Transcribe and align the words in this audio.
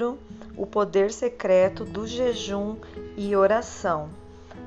livro 0.00 0.18
O 0.56 0.66
Poder 0.66 1.12
Secreto 1.12 1.84
do 1.84 2.06
Jejum 2.06 2.76
e 3.18 3.36
Oração, 3.36 4.08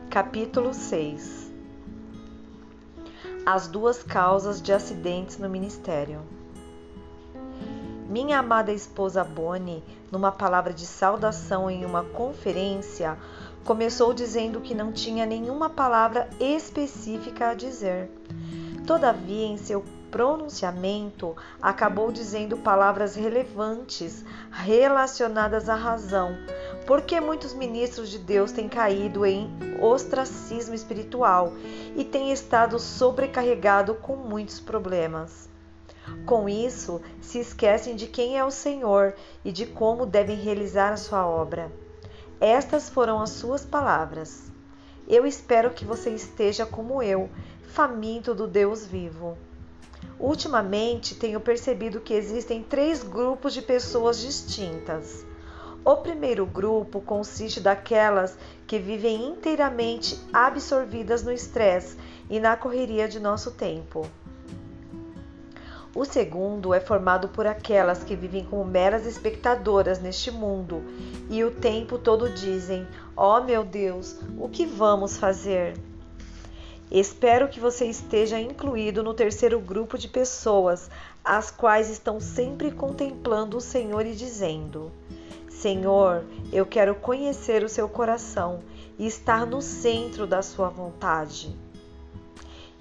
capítulo 0.07 0.75
6 0.75 1.51
As 3.43 3.67
duas 3.67 4.03
causas 4.03 4.61
de 4.61 4.71
acidentes 4.71 5.39
no 5.39 5.49
ministério. 5.49 6.21
Minha 8.07 8.37
amada 8.37 8.71
esposa 8.71 9.23
Bonnie, 9.23 9.83
numa 10.11 10.31
palavra 10.31 10.71
de 10.71 10.85
saudação 10.85 11.67
em 11.67 11.83
uma 11.83 12.03
conferência, 12.03 13.17
começou 13.65 14.13
dizendo 14.13 14.61
que 14.61 14.75
não 14.75 14.91
tinha 14.91 15.25
nenhuma 15.25 15.67
palavra 15.67 16.29
específica 16.39 17.49
a 17.49 17.53
dizer. 17.55 18.07
Todavia, 18.85 19.47
em 19.47 19.57
seu 19.57 19.83
pronunciamento, 20.13 21.35
acabou 21.59 22.11
dizendo 22.11 22.55
palavras 22.55 23.15
relevantes 23.15 24.23
relacionadas 24.51 25.67
à 25.67 25.73
razão, 25.73 26.37
porque 26.85 27.19
muitos 27.19 27.55
ministros 27.55 28.09
de 28.09 28.19
Deus 28.19 28.51
têm 28.51 28.69
caído 28.69 29.25
em 29.25 29.49
ostracismo 29.81 30.75
espiritual 30.75 31.51
e 31.95 32.05
têm 32.05 32.31
estado 32.31 32.77
sobrecarregados 32.77 33.97
com 34.03 34.15
muitos 34.15 34.59
problemas. 34.59 35.49
Com 36.27 36.47
isso, 36.47 37.01
se 37.19 37.39
esquecem 37.39 37.95
de 37.95 38.05
quem 38.05 38.37
é 38.37 38.45
o 38.45 38.51
Senhor 38.51 39.15
e 39.43 39.51
de 39.51 39.65
como 39.65 40.05
devem 40.05 40.35
realizar 40.35 40.93
a 40.93 40.97
sua 40.97 41.25
obra. 41.25 41.71
Estas 42.39 42.87
foram 42.87 43.19
as 43.19 43.31
suas 43.31 43.65
palavras. 43.65 44.51
Eu 45.07 45.25
espero 45.25 45.71
que 45.71 45.83
você 45.83 46.11
esteja 46.11 46.67
como 46.67 47.01
eu, 47.01 47.31
faminto 47.63 48.35
do 48.35 48.47
Deus 48.47 48.85
vivo. 48.85 49.35
Ultimamente, 50.23 51.15
tenho 51.15 51.41
percebido 51.41 51.99
que 51.99 52.13
existem 52.13 52.63
três 52.63 53.03
grupos 53.03 53.53
de 53.53 53.61
pessoas 53.61 54.17
distintas. 54.17 55.25
O 55.83 55.97
primeiro 55.97 56.45
grupo 56.45 57.01
consiste 57.01 57.59
daquelas 57.59 58.37
que 58.65 58.79
vivem 58.79 59.21
inteiramente 59.21 60.17
absorvidas 60.31 61.23
no 61.23 61.31
estresse 61.33 61.97
e 62.29 62.39
na 62.39 62.55
correria 62.55 63.05
de 63.05 63.19
nosso 63.19 63.51
tempo. 63.51 64.07
O 65.93 66.05
segundo 66.05 66.73
é 66.73 66.79
formado 66.79 67.27
por 67.27 67.45
aquelas 67.45 68.01
que 68.01 68.15
vivem 68.15 68.45
como 68.45 68.63
meras 68.63 69.05
espectadoras 69.05 69.99
neste 69.99 70.31
mundo 70.31 70.85
e 71.29 71.43
o 71.43 71.51
tempo 71.51 71.97
todo 71.97 72.29
dizem: 72.29 72.87
Oh 73.13 73.41
meu 73.41 73.65
Deus, 73.65 74.21
o 74.39 74.47
que 74.47 74.65
vamos 74.65 75.17
fazer? 75.17 75.73
Espero 76.91 77.47
que 77.47 77.59
você 77.59 77.85
esteja 77.85 78.39
incluído 78.39 79.01
no 79.01 79.13
terceiro 79.13 79.59
grupo 79.59 79.97
de 79.97 80.07
pessoas, 80.07 80.89
as 81.23 81.49
quais 81.49 81.89
estão 81.89 82.19
sempre 82.19 82.71
contemplando 82.71 83.57
o 83.57 83.61
Senhor 83.61 84.05
e 84.05 84.13
dizendo: 84.13 84.91
Senhor, 85.49 86.23
eu 86.51 86.65
quero 86.65 86.93
conhecer 86.95 87.63
o 87.63 87.69
seu 87.69 87.87
coração 87.87 88.59
e 88.99 89.07
estar 89.07 89.45
no 89.45 89.61
centro 89.61 90.27
da 90.27 90.41
sua 90.41 90.69
vontade. 90.69 91.55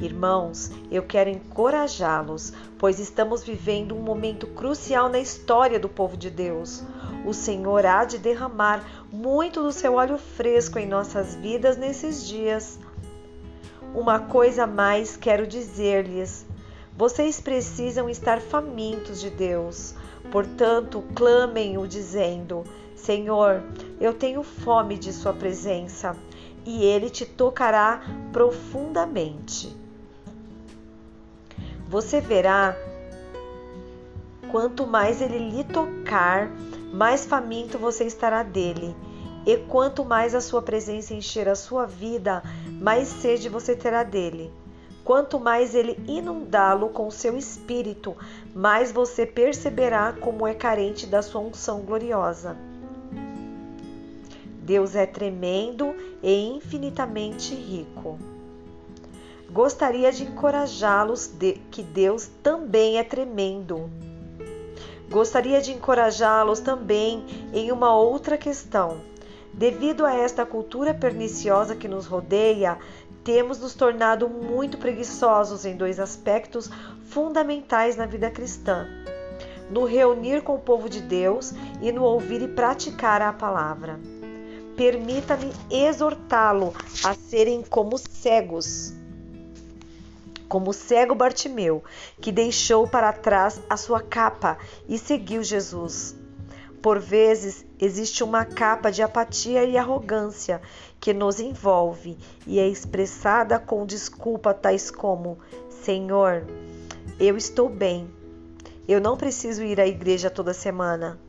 Irmãos, 0.00 0.73
eu 0.91 1.05
quero 1.05 1.30
encorajá-los, 1.30 2.53
pois 2.77 2.98
estamos 2.98 3.45
vivendo 3.45 3.95
um 3.95 4.00
momento 4.00 4.48
crucial 4.48 5.08
na 5.08 5.20
história 5.20 5.78
do 5.78 5.89
povo 5.89 6.17
de 6.17 6.28
Deus. 6.28 6.83
O 7.25 7.33
Senhor 7.33 7.86
há 7.86 8.05
de 8.05 8.19
derramar 8.19 8.84
muito 9.12 9.62
do 9.62 9.70
seu 9.70 9.95
óleo 9.95 10.19
fresco 10.19 10.77
em 10.77 10.89
nossas 10.89 11.36
vidas 11.36 11.77
nesses 11.77 12.27
dias. 12.27 12.80
Uma 13.95 14.21
coisa 14.21 14.67
mais 14.67 15.17
quero 15.17 15.47
dizer-lhes: 15.47 16.47
vocês 16.97 17.41
precisam 17.41 18.09
estar 18.09 18.41
famintos 18.41 19.21
de 19.21 19.29
Deus. 19.29 19.95
Portanto, 20.31 21.05
clamem-o, 21.15 21.87
dizendo: 21.87 22.65
Senhor, 22.97 23.63
eu 24.01 24.15
tenho 24.15 24.43
fome 24.43 24.97
de 24.97 25.13
Sua 25.13 25.33
presença, 25.33 26.17
e 26.64 26.85
Ele 26.85 27.11
te 27.11 27.27
tocará 27.27 28.01
profundamente. 28.33 29.77
Você 31.89 32.23
verá, 32.23 32.75
quanto 34.51 34.86
mais 34.86 35.20
ele 35.20 35.51
lhe 35.51 35.63
tocar, 35.63 36.51
mais 36.91 37.27
faminto 37.27 37.77
você 37.79 38.05
estará 38.05 38.42
dele. 38.42 38.97
E 39.45 39.57
quanto 39.57 40.05
mais 40.05 40.35
a 40.35 40.41
sua 40.41 40.63
presença 40.63 41.14
encher 41.14 41.48
a 41.48 41.55
sua 41.55 41.85
vida, 41.85 42.42
mais 42.80 43.08
sede 43.08 43.48
você 43.48 43.75
terá 43.75 44.03
dele. 44.05 44.53
Quanto 45.05 45.41
mais 45.41 45.75
ele 45.75 45.98
inundá-lo 46.07 46.91
com 46.91 47.11
seu 47.11 47.36
espírito, 47.36 48.17
mais 48.55 48.92
você 48.92 49.27
perceberá 49.27 50.13
como 50.13 50.47
é 50.47 50.55
carente 50.55 51.07
da 51.07 51.23
sua 51.23 51.41
unção 51.41 51.81
gloriosa. 51.81 52.57
Deus 54.63 54.95
é 54.95 55.07
tremendo 55.07 55.92
e 56.23 56.33
infinitamente 56.55 57.52
rico. 57.52 58.17
Gostaria 59.51 60.13
de 60.13 60.23
encorajá-los 60.23 61.27
de 61.27 61.55
que 61.70 61.83
Deus 61.83 62.31
também 62.42 62.97
é 62.97 63.02
tremendo. 63.02 63.91
Gostaria 65.11 65.61
de 65.61 65.73
encorajá-los 65.73 66.61
também 66.61 67.27
em 67.52 67.73
uma 67.73 67.95
outra 67.95 68.39
questão. 68.39 69.11
Devido 69.52 70.07
a 70.07 70.14
esta 70.14 70.46
cultura 70.46 70.95
perniciosa 70.95 71.77
que 71.77 71.86
nos 71.86 72.07
rodeia, 72.07 72.79
temos 73.23 73.61
nos 73.61 73.74
tornado 73.74 74.29
muito 74.29 74.79
preguiçosos 74.79 75.64
em 75.64 75.77
dois 75.77 76.01
aspectos 76.01 76.70
fundamentais 77.05 77.96
na 77.96 78.07
vida 78.07 78.30
cristã: 78.30 78.86
no 79.70 79.85
reunir 79.85 80.42
com 80.42 80.55
o 80.55 80.61
povo 80.61 80.89
de 80.89 81.01
Deus 81.01 81.52
e 81.80 81.92
no 81.92 82.02
ouvir 82.02 82.42
e 82.42 82.48
praticar 82.48 83.20
a 83.20 83.33
palavra. 83.33 84.01
Permita-me 84.77 85.52
exortá-lo 85.70 86.73
a 87.05 87.14
serem 87.14 87.63
como 87.63 87.98
cegos 87.98 88.95
como 90.52 90.69
o 90.69 90.74
cego 90.74 91.14
Bartimeu, 91.14 91.83
que 92.20 92.30
deixou 92.30 92.86
para 92.86 93.11
trás 93.11 93.58
a 93.70 93.77
sua 93.79 94.02
capa 94.02 94.58
e 94.86 94.98
seguiu 94.98 95.42
Jesus. 95.42 96.14
Por 96.83 96.98
vezes 96.98 97.65
existe 97.81 98.25
uma 98.25 98.45
capa 98.45 98.91
de 98.91 99.03
apatia 99.03 99.65
e 99.65 99.79
arrogância 99.79 100.61
que 101.01 101.15
nos 101.15 101.39
envolve 101.39 102.19
e 102.45 102.59
é 102.59 102.69
expressada 102.69 103.57
com 103.57 103.87
desculpa 103.87 104.53
tais 104.53 104.91
como: 104.91 105.39
Senhor, 105.70 106.45
eu 107.20 107.37
estou 107.37 107.69
bem. 107.69 108.11
Eu 108.89 109.01
não 109.01 109.17
preciso 109.17 109.63
ir 109.63 109.81
à 109.81 109.87
igreja 109.87 110.29
toda 110.29 110.53
semana. 110.53 111.20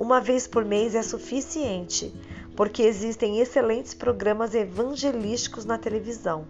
Uma 0.00 0.18
vez 0.18 0.46
por 0.46 0.64
mês 0.64 0.94
é 0.94 1.02
suficiente, 1.02 2.14
porque 2.56 2.82
existem 2.82 3.38
excelentes 3.38 3.92
programas 3.92 4.54
evangelísticos 4.54 5.66
na 5.66 5.76
televisão. 5.76 6.46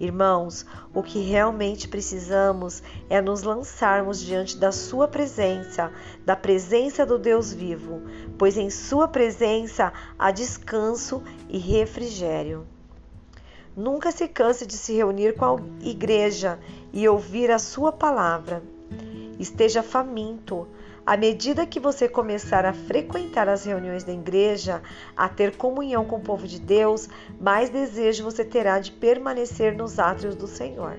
Irmãos, 0.00 0.64
o 0.94 1.02
que 1.02 1.20
realmente 1.20 1.86
precisamos 1.86 2.82
é 3.10 3.20
nos 3.20 3.42
lançarmos 3.42 4.18
diante 4.18 4.56
da 4.56 4.72
Sua 4.72 5.06
presença, 5.06 5.92
da 6.24 6.34
presença 6.34 7.04
do 7.04 7.18
Deus 7.18 7.52
vivo, 7.52 8.00
pois 8.38 8.56
em 8.56 8.70
Sua 8.70 9.06
presença 9.06 9.92
há 10.18 10.30
descanso 10.30 11.22
e 11.50 11.58
refrigério. 11.58 12.66
Nunca 13.76 14.10
se 14.10 14.26
canse 14.26 14.64
de 14.64 14.72
se 14.72 14.94
reunir 14.94 15.36
com 15.36 15.44
a 15.44 15.60
igreja 15.82 16.58
e 16.94 17.06
ouvir 17.06 17.50
a 17.50 17.58
Sua 17.58 17.92
palavra. 17.92 18.62
Esteja 19.38 19.82
faminto, 19.82 20.66
à 21.10 21.16
medida 21.16 21.66
que 21.66 21.80
você 21.80 22.08
começar 22.08 22.64
a 22.64 22.72
frequentar 22.72 23.48
as 23.48 23.64
reuniões 23.64 24.04
da 24.04 24.12
igreja, 24.12 24.80
a 25.16 25.28
ter 25.28 25.56
comunhão 25.56 26.04
com 26.04 26.18
o 26.18 26.20
povo 26.20 26.46
de 26.46 26.60
Deus, 26.60 27.08
mais 27.40 27.68
desejo 27.68 28.22
você 28.22 28.44
terá 28.44 28.78
de 28.78 28.92
permanecer 28.92 29.76
nos 29.76 29.98
átrios 29.98 30.36
do 30.36 30.46
Senhor. 30.46 30.96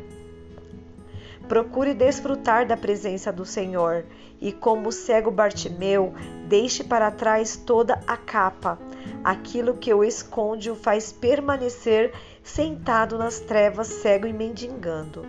Procure 1.48 1.94
desfrutar 1.94 2.68
da 2.68 2.76
presença 2.76 3.32
do 3.32 3.46
Senhor 3.46 4.04
e, 4.42 4.52
como 4.52 4.90
o 4.90 4.92
cego 4.92 5.32
Bartimeu, 5.32 6.14
deixe 6.46 6.84
para 6.84 7.10
trás 7.10 7.56
toda 7.56 7.98
a 8.06 8.18
capa. 8.18 8.78
Aquilo 9.24 9.78
que 9.78 9.94
o 9.94 10.04
esconde 10.04 10.70
o 10.70 10.76
faz 10.76 11.14
permanecer 11.14 12.12
sentado 12.44 13.18
nas 13.18 13.40
trevas, 13.40 13.88
cego 13.88 14.28
e 14.28 14.34
mendigando. 14.34 15.24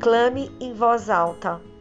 Clame 0.00 0.52
em 0.60 0.72
voz 0.72 1.10
alta 1.10 1.73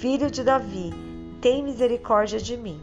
Filho 0.00 0.30
de 0.30 0.44
Davi, 0.44 0.94
tem 1.40 1.60
misericórdia 1.60 2.38
de 2.38 2.56
mim. 2.56 2.80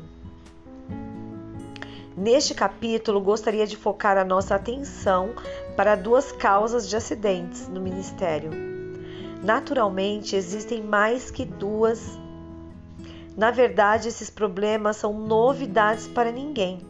Neste 2.13 2.53
capítulo, 2.53 3.21
gostaria 3.21 3.65
de 3.65 3.77
focar 3.77 4.17
a 4.17 4.25
nossa 4.25 4.55
atenção 4.55 5.33
para 5.77 5.95
duas 5.95 6.33
causas 6.33 6.89
de 6.89 6.97
acidentes 6.97 7.69
no 7.69 7.79
ministério. 7.79 8.51
Naturalmente, 9.41 10.35
existem 10.35 10.83
mais 10.83 11.31
que 11.31 11.45
duas. 11.45 12.19
Na 13.37 13.49
verdade, 13.49 14.09
esses 14.09 14.29
problemas 14.29 14.97
são 14.97 15.13
novidades 15.13 16.09
para 16.09 16.33
ninguém, 16.33 16.85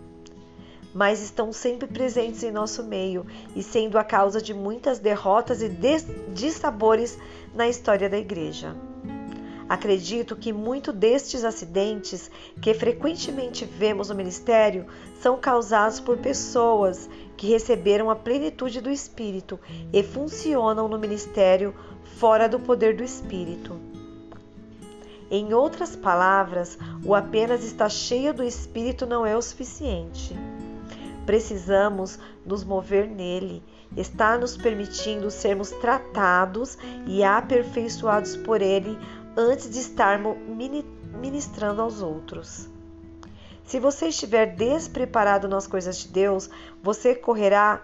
mas 0.92 1.22
estão 1.22 1.54
sempre 1.54 1.88
presentes 1.88 2.42
em 2.42 2.50
nosso 2.50 2.84
meio 2.84 3.28
e 3.56 3.62
sendo 3.62 3.96
a 3.96 4.04
causa 4.04 4.42
de 4.42 4.56
muitas 4.56 4.98
derrotas 4.98 5.62
e 5.62 5.70
dissabores 6.34 7.16
na 7.54 7.68
história 7.68 8.10
da 8.10 8.18
igreja. 8.18 8.76
Acredito 9.68 10.36
que 10.36 10.54
muito 10.54 10.94
destes 10.94 11.44
acidentes 11.44 12.30
que 12.62 12.74
frequentemente 12.74 13.66
vemos 13.66 14.10
no 14.10 14.16
ministério 14.16 14.86
são 15.20 15.38
causados 15.38 16.00
por 16.00 16.18
pessoas 16.18 17.10
que 17.36 17.48
receberam 17.48 18.12
a 18.12 18.16
plenitude 18.16 18.80
do 18.80 18.92
Espírito 18.92 19.60
e 19.92 20.04
funcionam 20.04 20.88
no 20.88 21.00
ministério 21.00 21.74
fora 22.18 22.48
do 22.48 22.60
poder 22.60 22.96
do 22.96 23.04
Espírito. 23.04 23.76
Em 25.32 25.54
outras 25.56 25.96
palavras, 25.96 26.78
o 27.04 27.16
apenas 27.16 27.64
estar 27.64 27.90
cheio 27.90 28.34
do 28.34 28.44
Espírito 28.44 29.08
não 29.08 29.26
é 29.26 29.36
o 29.36 29.42
suficiente. 29.42 30.36
Precisamos 31.26 32.20
nos 32.46 32.64
mover 32.64 33.08
nele, 33.08 33.64
está 33.98 34.38
nos 34.38 34.56
permitindo 34.56 35.32
sermos 35.32 35.72
tratados 35.72 36.78
e 37.08 37.24
aperfeiçoados 37.24 38.38
por 38.38 38.62
ele 38.62 38.96
antes 39.36 39.70
de 39.70 39.80
estarmos 39.80 40.38
ministrando 41.20 41.82
aos 41.82 42.02
outros. 42.02 42.68
Se 43.66 43.80
você 43.80 44.08
estiver 44.08 44.56
despreparado 44.56 45.48
nas 45.48 45.66
coisas 45.66 45.98
de 45.98 46.08
Deus, 46.08 46.50
você 46.84 47.16
correrá 47.16 47.82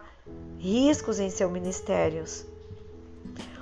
riscos 0.60 1.20
em 1.20 1.30
seus 1.30 1.52
ministérios. 1.52 2.46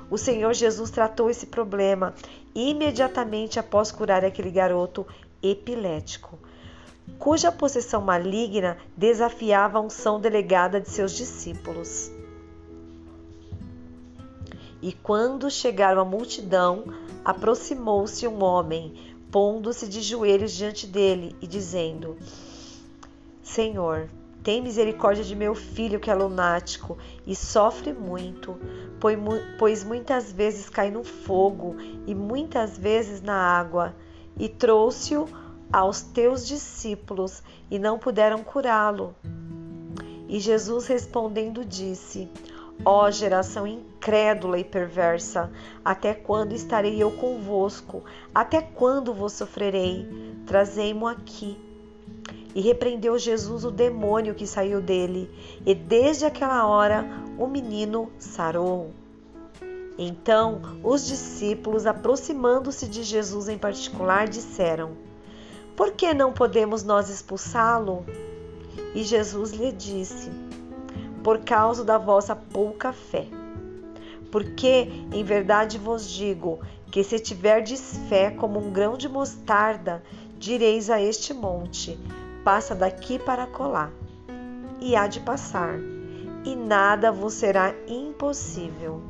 O 0.09 0.17
Senhor 0.17 0.53
Jesus 0.53 0.89
tratou 0.89 1.29
esse 1.29 1.45
problema 1.45 2.13
imediatamente 2.53 3.59
após 3.59 3.91
curar 3.91 4.25
aquele 4.25 4.51
garoto 4.51 5.05
epilético, 5.41 6.37
cuja 7.17 7.51
possessão 7.51 8.01
maligna 8.01 8.77
desafiava 8.97 9.77
a 9.77 9.81
unção 9.81 10.19
delegada 10.19 10.81
de 10.81 10.89
seus 10.89 11.13
discípulos. 11.13 12.11
E 14.81 14.93
quando 14.93 15.49
chegaram 15.49 16.01
à 16.01 16.05
multidão, 16.05 16.85
aproximou-se 17.29 18.27
um 18.27 18.43
homem, 18.43 19.13
pondo-se 19.31 19.87
de 19.87 20.01
joelhos 20.01 20.51
diante 20.51 20.87
dele 20.87 21.35
e 21.39 21.45
dizendo: 21.45 22.17
Senhor, 23.43 24.09
tem 24.41 24.63
misericórdia 24.63 25.23
de 25.23 25.35
meu 25.35 25.53
filho 25.53 25.99
que 25.99 26.09
é 26.09 26.15
lunático 26.15 26.97
e 27.27 27.35
sofre 27.35 27.93
muito, 27.93 28.57
pois 29.59 29.83
muitas 29.83 30.31
vezes 30.31 30.69
cai 30.69 30.89
no 30.89 31.03
fogo 31.03 31.75
e 32.07 32.15
muitas 32.15 32.79
vezes 32.79 33.21
na 33.21 33.35
água. 33.35 33.93
E 34.35 34.49
trouxe-o 34.49 35.27
aos 35.71 36.01
teus 36.01 36.47
discípulos 36.47 37.43
e 37.69 37.77
não 37.77 37.99
puderam 37.99 38.43
curá-lo. 38.43 39.13
E 40.27 40.39
Jesus 40.39 40.87
respondendo 40.87 41.63
disse: 41.63 42.27
Ó 42.85 43.11
geração 43.11 43.67
incrédula 43.67 44.57
e 44.57 44.63
perversa, 44.63 45.51
até 45.83 46.13
quando 46.13 46.53
estarei 46.53 47.01
eu 47.01 47.11
convosco? 47.11 48.03
Até 48.33 48.61
quando 48.61 49.13
vos 49.13 49.33
sofrerei? 49.33 50.07
Trazei-mo 50.47 51.05
aqui. 51.05 51.57
E 52.55 52.61
repreendeu 52.61 53.19
Jesus 53.19 53.65
o 53.65 53.71
demônio 53.71 54.33
que 54.33 54.47
saiu 54.47 54.81
dele, 54.81 55.29
e 55.65 55.75
desde 55.75 56.25
aquela 56.25 56.65
hora 56.65 57.05
o 57.37 57.45
menino 57.47 58.11
sarou. 58.17 58.91
Então 59.97 60.61
os 60.81 61.05
discípulos, 61.05 61.85
aproximando-se 61.85 62.87
de 62.87 63.03
Jesus 63.03 63.49
em 63.49 63.57
particular, 63.57 64.27
disseram: 64.27 64.91
Por 65.75 65.91
que 65.91 66.13
não 66.13 66.31
podemos 66.31 66.83
nós 66.83 67.09
expulsá-lo? 67.09 68.05
E 68.95 69.03
Jesus 69.03 69.51
lhe 69.51 69.71
disse: 69.73 70.31
por 71.23 71.39
causa 71.39 71.83
da 71.83 71.97
vossa 71.97 72.35
pouca 72.35 72.93
fé. 72.93 73.27
Porque, 74.31 74.89
em 75.11 75.23
verdade 75.23 75.77
vos 75.77 76.09
digo, 76.09 76.59
que 76.91 77.03
se 77.03 77.19
tiverdes 77.19 77.97
fé 78.07 78.31
como 78.31 78.59
um 78.59 78.71
grão 78.71 78.97
de 78.97 79.07
mostarda, 79.07 80.03
direis 80.37 80.89
a 80.89 81.01
este 81.01 81.33
monte: 81.33 81.99
passa 82.43 82.73
daqui 82.73 83.19
para 83.19 83.45
colar, 83.47 83.91
e 84.79 84.95
há 84.95 85.07
de 85.07 85.19
passar, 85.19 85.79
e 86.45 86.55
nada 86.55 87.11
vos 87.11 87.33
será 87.33 87.73
impossível. 87.87 89.01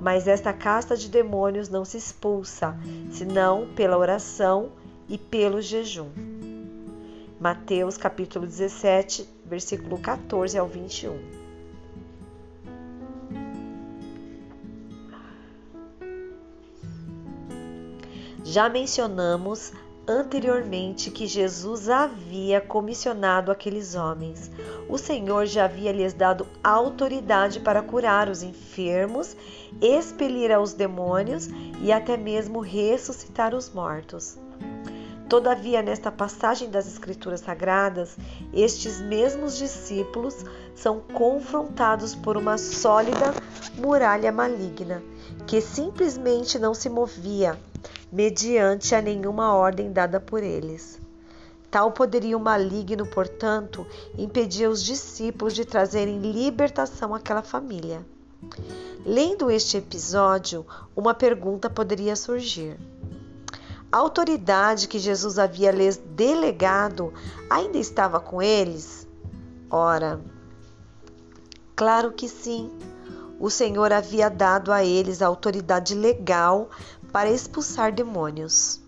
Mas 0.00 0.26
esta 0.26 0.52
casta 0.52 0.96
de 0.96 1.08
demônios 1.08 1.68
não 1.68 1.84
se 1.84 1.96
expulsa, 1.96 2.76
senão 3.10 3.68
pela 3.76 3.96
oração 3.96 4.70
e 5.08 5.16
pelo 5.16 5.60
jejum. 5.60 6.08
Mateus 7.38 7.96
capítulo 7.96 8.46
17, 8.46 9.28
versículo 9.44 9.98
14 9.98 10.58
ao 10.58 10.66
21. 10.66 11.41
Já 18.44 18.68
mencionamos 18.68 19.72
anteriormente 20.06 21.10
que 21.10 21.28
Jesus 21.28 21.88
havia 21.88 22.60
comissionado 22.60 23.52
aqueles 23.52 23.94
homens. 23.94 24.50
O 24.88 24.98
Senhor 24.98 25.46
já 25.46 25.64
havia 25.64 25.92
lhes 25.92 26.12
dado 26.12 26.46
autoridade 26.62 27.60
para 27.60 27.82
curar 27.82 28.28
os 28.28 28.42
enfermos, 28.42 29.36
expelir 29.80 30.58
os 30.58 30.72
demônios 30.72 31.48
e 31.80 31.92
até 31.92 32.16
mesmo 32.16 32.60
ressuscitar 32.60 33.54
os 33.54 33.70
mortos. 33.70 34.36
Todavia, 35.28 35.80
nesta 35.80 36.10
passagem 36.10 36.68
das 36.68 36.86
Escrituras 36.86 37.40
Sagradas, 37.40 38.18
estes 38.52 39.00
mesmos 39.00 39.56
discípulos 39.56 40.44
são 40.74 41.00
confrontados 41.14 42.14
por 42.14 42.36
uma 42.36 42.58
sólida 42.58 43.32
muralha 43.78 44.30
maligna 44.30 45.02
que 45.46 45.60
simplesmente 45.60 46.58
não 46.58 46.74
se 46.74 46.90
movia 46.90 47.58
mediante 48.12 48.94
a 48.94 49.00
nenhuma 49.00 49.54
ordem 49.54 49.90
dada 49.90 50.20
por 50.20 50.42
eles. 50.42 51.00
Tal 51.70 51.90
poderio 51.90 52.38
maligno, 52.38 53.06
portanto, 53.06 53.86
impedia 54.18 54.68
os 54.68 54.84
discípulos 54.84 55.54
de 55.54 55.64
trazerem 55.64 56.20
libertação 56.20 57.14
àquela 57.14 57.40
família. 57.40 58.04
Lendo 59.06 59.50
este 59.50 59.78
episódio, 59.78 60.66
uma 60.94 61.14
pergunta 61.14 61.70
poderia 61.70 62.14
surgir. 62.14 62.76
A 63.90 63.96
autoridade 63.96 64.86
que 64.86 64.98
Jesus 64.98 65.38
havia 65.38 65.70
lhes 65.70 65.96
delegado 65.96 67.12
ainda 67.48 67.78
estava 67.78 68.20
com 68.20 68.42
eles? 68.42 69.08
Ora, 69.70 70.20
claro 71.74 72.12
que 72.12 72.28
sim. 72.28 72.70
O 73.40 73.50
Senhor 73.50 73.92
havia 73.92 74.28
dado 74.28 74.70
a 74.70 74.84
eles 74.84 75.20
a 75.20 75.26
autoridade 75.26 75.94
legal 75.94 76.70
para 77.12 77.30
expulsar 77.30 77.92
demônios. 77.92 78.80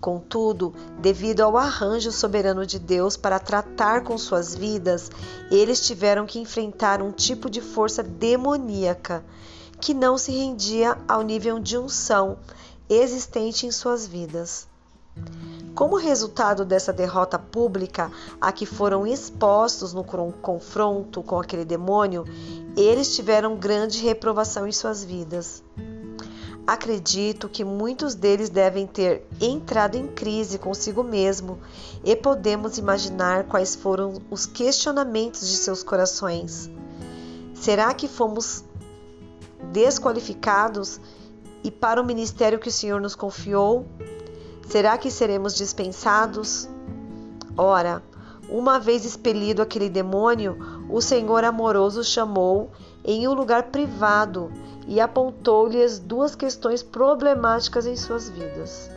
Contudo, 0.00 0.74
devido 0.98 1.42
ao 1.42 1.56
arranjo 1.56 2.10
soberano 2.10 2.66
de 2.66 2.78
Deus 2.78 3.16
para 3.16 3.38
tratar 3.38 4.02
com 4.02 4.18
suas 4.18 4.54
vidas, 4.54 5.10
eles 5.50 5.86
tiveram 5.86 6.26
que 6.26 6.40
enfrentar 6.40 7.00
um 7.00 7.12
tipo 7.12 7.48
de 7.48 7.60
força 7.60 8.02
demoníaca 8.02 9.24
que 9.80 9.94
não 9.94 10.18
se 10.18 10.32
rendia 10.32 10.98
ao 11.08 11.22
nível 11.22 11.58
de 11.58 11.78
unção 11.78 12.38
existente 12.88 13.66
em 13.66 13.70
suas 13.70 14.06
vidas. 14.06 14.66
Como 15.74 15.96
resultado 15.96 16.64
dessa 16.64 16.92
derrota 16.92 17.38
pública 17.38 18.10
a 18.40 18.52
que 18.52 18.66
foram 18.66 19.06
expostos 19.06 19.92
no 19.92 20.04
confronto 20.04 21.22
com 21.22 21.38
aquele 21.38 21.64
demônio, 21.64 22.24
eles 22.76 23.14
tiveram 23.14 23.56
grande 23.56 24.02
reprovação 24.02 24.66
em 24.66 24.72
suas 24.72 25.02
vidas. 25.02 25.62
Acredito 26.66 27.48
que 27.48 27.64
muitos 27.64 28.14
deles 28.14 28.48
devem 28.48 28.86
ter 28.86 29.26
entrado 29.40 29.96
em 29.96 30.06
crise 30.06 30.58
consigo 30.58 31.02
mesmo 31.02 31.58
e 32.04 32.14
podemos 32.14 32.78
imaginar 32.78 33.44
quais 33.44 33.74
foram 33.74 34.22
os 34.30 34.46
questionamentos 34.46 35.48
de 35.48 35.56
seus 35.56 35.82
corações. 35.82 36.70
Será 37.52 37.92
que 37.92 38.06
fomos 38.06 38.64
desqualificados 39.72 41.00
e 41.64 41.70
para 41.70 42.00
o 42.00 42.04
ministério 42.04 42.60
que 42.60 42.68
o 42.68 42.72
Senhor 42.72 43.00
nos 43.00 43.16
confiou? 43.16 43.84
Será 44.68 44.96
que 44.96 45.10
seremos 45.10 45.56
dispensados? 45.56 46.68
Ora, 47.56 48.02
uma 48.48 48.78
vez 48.78 49.04
expelido 49.04 49.62
aquele 49.62 49.88
demônio, 49.88 50.56
o 50.88 51.00
Senhor 51.00 51.42
amoroso 51.42 52.04
chamou 52.04 52.70
em 53.04 53.26
um 53.26 53.34
lugar 53.34 53.64
privado 53.64 54.50
e 54.86 55.00
apontou-lhes 55.00 55.98
duas 55.98 56.34
questões 56.34 56.82
problemáticas 56.82 57.86
em 57.86 57.96
suas 57.96 58.28
vidas. 58.28 58.90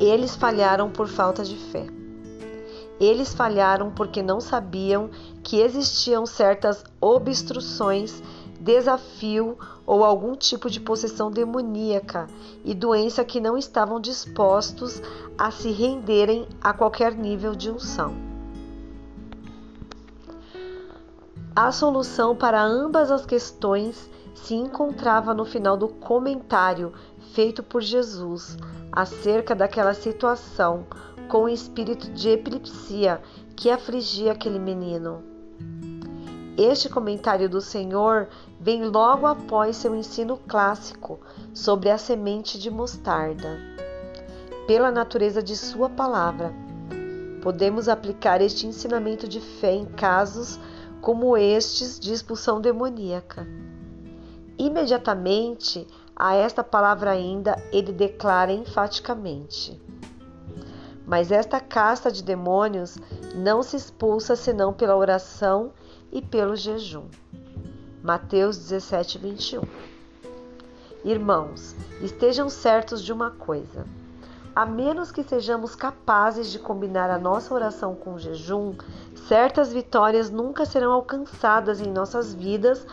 Eles 0.00 0.36
falharam 0.36 0.90
por 0.90 1.08
falta 1.08 1.42
de 1.42 1.56
fé. 1.56 1.86
Eles 2.98 3.34
falharam 3.34 3.90
porque 3.90 4.22
não 4.22 4.40
sabiam 4.40 5.10
que 5.42 5.60
existiam 5.60 6.24
certas 6.24 6.84
obstruções, 7.00 8.22
desafio 8.58 9.58
ou 9.86 10.02
algum 10.02 10.34
tipo 10.34 10.68
de 10.70 10.80
possessão 10.80 11.30
demoníaca 11.30 12.26
e 12.64 12.74
doença 12.74 13.24
que 13.24 13.40
não 13.40 13.56
estavam 13.56 14.00
dispostos 14.00 15.00
a 15.38 15.50
se 15.50 15.70
renderem 15.70 16.48
a 16.60 16.72
qualquer 16.72 17.14
nível 17.14 17.54
de 17.54 17.70
unção. 17.70 18.25
A 21.56 21.72
solução 21.72 22.36
para 22.36 22.62
ambas 22.62 23.10
as 23.10 23.24
questões 23.24 24.10
se 24.34 24.54
encontrava 24.54 25.32
no 25.32 25.46
final 25.46 25.74
do 25.74 25.88
comentário 25.88 26.92
feito 27.32 27.62
por 27.62 27.80
Jesus 27.80 28.58
acerca 28.92 29.54
daquela 29.54 29.94
situação 29.94 30.84
com 31.30 31.44
o 31.44 31.48
espírito 31.48 32.10
de 32.10 32.28
epilepsia 32.28 33.22
que 33.56 33.70
afligia 33.70 34.32
aquele 34.32 34.58
menino. 34.58 35.24
Este 36.58 36.90
comentário 36.90 37.48
do 37.48 37.62
Senhor 37.62 38.28
vem 38.60 38.84
logo 38.84 39.26
após 39.26 39.76
seu 39.76 39.96
ensino 39.96 40.38
clássico 40.46 41.18
sobre 41.54 41.88
a 41.88 41.96
semente 41.96 42.58
de 42.58 42.70
mostarda. 42.70 43.58
Pela 44.66 44.90
natureza 44.90 45.42
de 45.42 45.56
Sua 45.56 45.88
palavra, 45.88 46.52
podemos 47.40 47.88
aplicar 47.88 48.42
este 48.42 48.66
ensinamento 48.66 49.26
de 49.26 49.40
fé 49.40 49.72
em 49.72 49.86
casos 49.86 50.60
como 51.00 51.36
estes 51.36 51.98
de 51.98 52.12
expulsão 52.12 52.60
demoníaca. 52.60 53.46
Imediatamente 54.58 55.86
a 56.14 56.34
esta 56.34 56.64
palavra 56.64 57.10
ainda 57.10 57.62
ele 57.70 57.92
declara 57.92 58.52
enfaticamente: 58.52 59.80
Mas 61.06 61.30
esta 61.30 61.60
casta 61.60 62.10
de 62.10 62.22
demônios 62.22 62.96
não 63.34 63.62
se 63.62 63.76
expulsa 63.76 64.34
senão 64.34 64.72
pela 64.72 64.96
oração 64.96 65.72
e 66.10 66.22
pelo 66.22 66.56
jejum. 66.56 67.04
Mateus 68.02 68.56
17, 68.56 69.18
21. 69.18 69.62
Irmãos, 71.04 71.76
estejam 72.00 72.48
certos 72.48 73.02
de 73.02 73.12
uma 73.12 73.30
coisa: 73.30 73.84
a 74.56 74.64
menos 74.64 75.12
que 75.12 75.22
sejamos 75.22 75.74
capazes 75.74 76.50
de 76.50 76.58
combinar 76.58 77.10
a 77.10 77.18
nossa 77.18 77.52
oração 77.52 77.94
com 77.94 78.16
jejum, 78.16 78.72
certas 79.28 79.70
vitórias 79.70 80.30
nunca 80.30 80.64
serão 80.64 80.92
alcançadas 80.92 81.78
em 81.78 81.92
nossas 81.92 82.32
vidas 82.32 82.86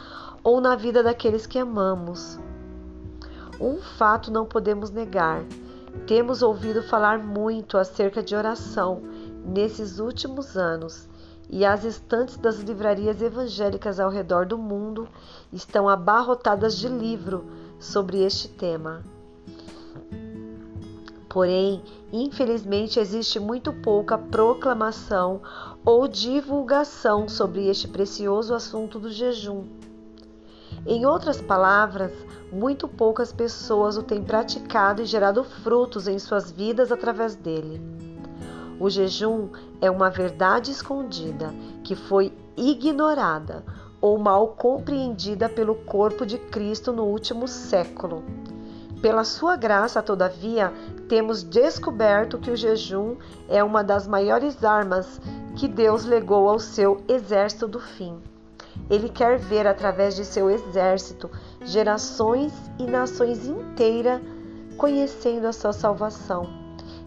ou 0.43 0.60
na 0.60 0.75
vida 0.75 1.01
daqueles 1.01 1.48
que 1.48 1.58
amamos. 1.58 2.38
Um 3.62 3.77
fato 3.77 4.29
não 4.29 4.46
podemos 4.46 4.89
negar: 4.89 5.41
temos 6.05 6.41
ouvido 6.41 6.84
falar 6.84 7.17
muito 7.17 7.77
acerca 7.77 8.22
de 8.22 8.36
oração 8.36 9.01
nesses 9.46 10.00
últimos 10.00 10.58
anos 10.58 11.08
e 11.50 11.63
as 11.63 11.86
estantes 11.86 12.36
das 12.36 12.60
livrarias 12.60 13.22
evangélicas 13.22 14.01
ao 14.01 14.10
redor 14.10 14.46
do 14.46 14.58
mundo 14.58 15.08
estão 15.50 15.88
abarrotadas 15.88 16.77
de 16.77 16.89
livro 16.89 17.46
sobre 17.79 18.22
este 18.22 18.50
tema. 18.50 19.01
Porém, 21.34 21.82
infelizmente, 22.12 23.00
existe 23.00 23.40
muito 23.40 23.74
pouca 23.74 24.20
proclamação 24.20 25.42
ou 25.84 26.08
divulgação 26.08 27.28
sobre 27.28 27.68
este 27.68 27.88
precioso 27.88 28.54
assunto 28.54 29.00
do 29.00 29.10
jejum. 29.10 29.63
Em 30.86 31.08
outras 31.08 31.42
palavras, 31.42 32.12
muito 32.52 32.88
poucas 32.88 33.34
pessoas 33.34 33.98
o 33.98 34.04
têm 34.04 34.24
praticado 34.24 35.02
e 35.02 35.06
gerado 35.06 35.44
frutos 35.44 36.08
em 36.08 36.20
suas 36.20 36.52
vidas 36.52 36.92
através 36.92 37.34
dele. 37.34 37.82
O 38.80 38.88
jejum 38.88 39.50
é 39.82 39.90
uma 39.90 40.12
verdade 40.12 40.70
escondida 40.70 41.52
que 41.84 41.96
foi 41.96 42.32
ignorada 42.56 43.63
ou 44.00 44.20
mal 44.20 44.50
compreendida 44.50 45.50
pelo 45.50 45.74
corpo 45.74 46.28
de 46.28 46.38
Cristo 46.38 46.94
no 46.94 47.06
último 47.06 47.48
século. 47.48 48.24
Pela 49.04 49.25
sua 49.25 49.58
graça, 49.58 50.02
todavia, 50.02 50.72
temos 51.13 51.43
descoberto 51.43 52.39
que 52.39 52.50
o 52.50 52.58
jejum 52.58 53.17
é 53.48 53.63
uma 53.63 53.84
das 53.84 54.08
maiores 54.08 54.63
armas 54.63 55.22
que 55.55 55.67
Deus 55.67 56.05
legou 56.05 56.50
ao 56.50 56.58
seu 56.58 57.03
exército 57.08 57.67
do 57.67 57.79
fim. 57.79 58.17
Ele 58.89 59.08
quer 59.08 59.38
ver 59.38 59.67
através 59.67 60.15
de 60.15 60.25
seu 60.25 60.50
exército 60.50 61.29
gerações 61.62 62.51
e 62.79 62.88
nações 62.88 63.46
inteiras 63.46 64.20
conhecendo 64.75 65.46
a 65.46 65.53
sua 65.53 65.72
salvação. 65.72 66.50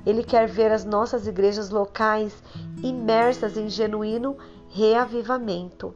Ele 0.06 0.22
quer 0.22 0.46
ver 0.46 0.70
as 0.70 0.84
nossas 0.84 1.26
igrejas 1.26 1.70
locais 1.70 2.32
imersas 2.84 3.56
em 3.56 3.68
genuíno 3.68 4.36
reavivamento. 4.68 5.92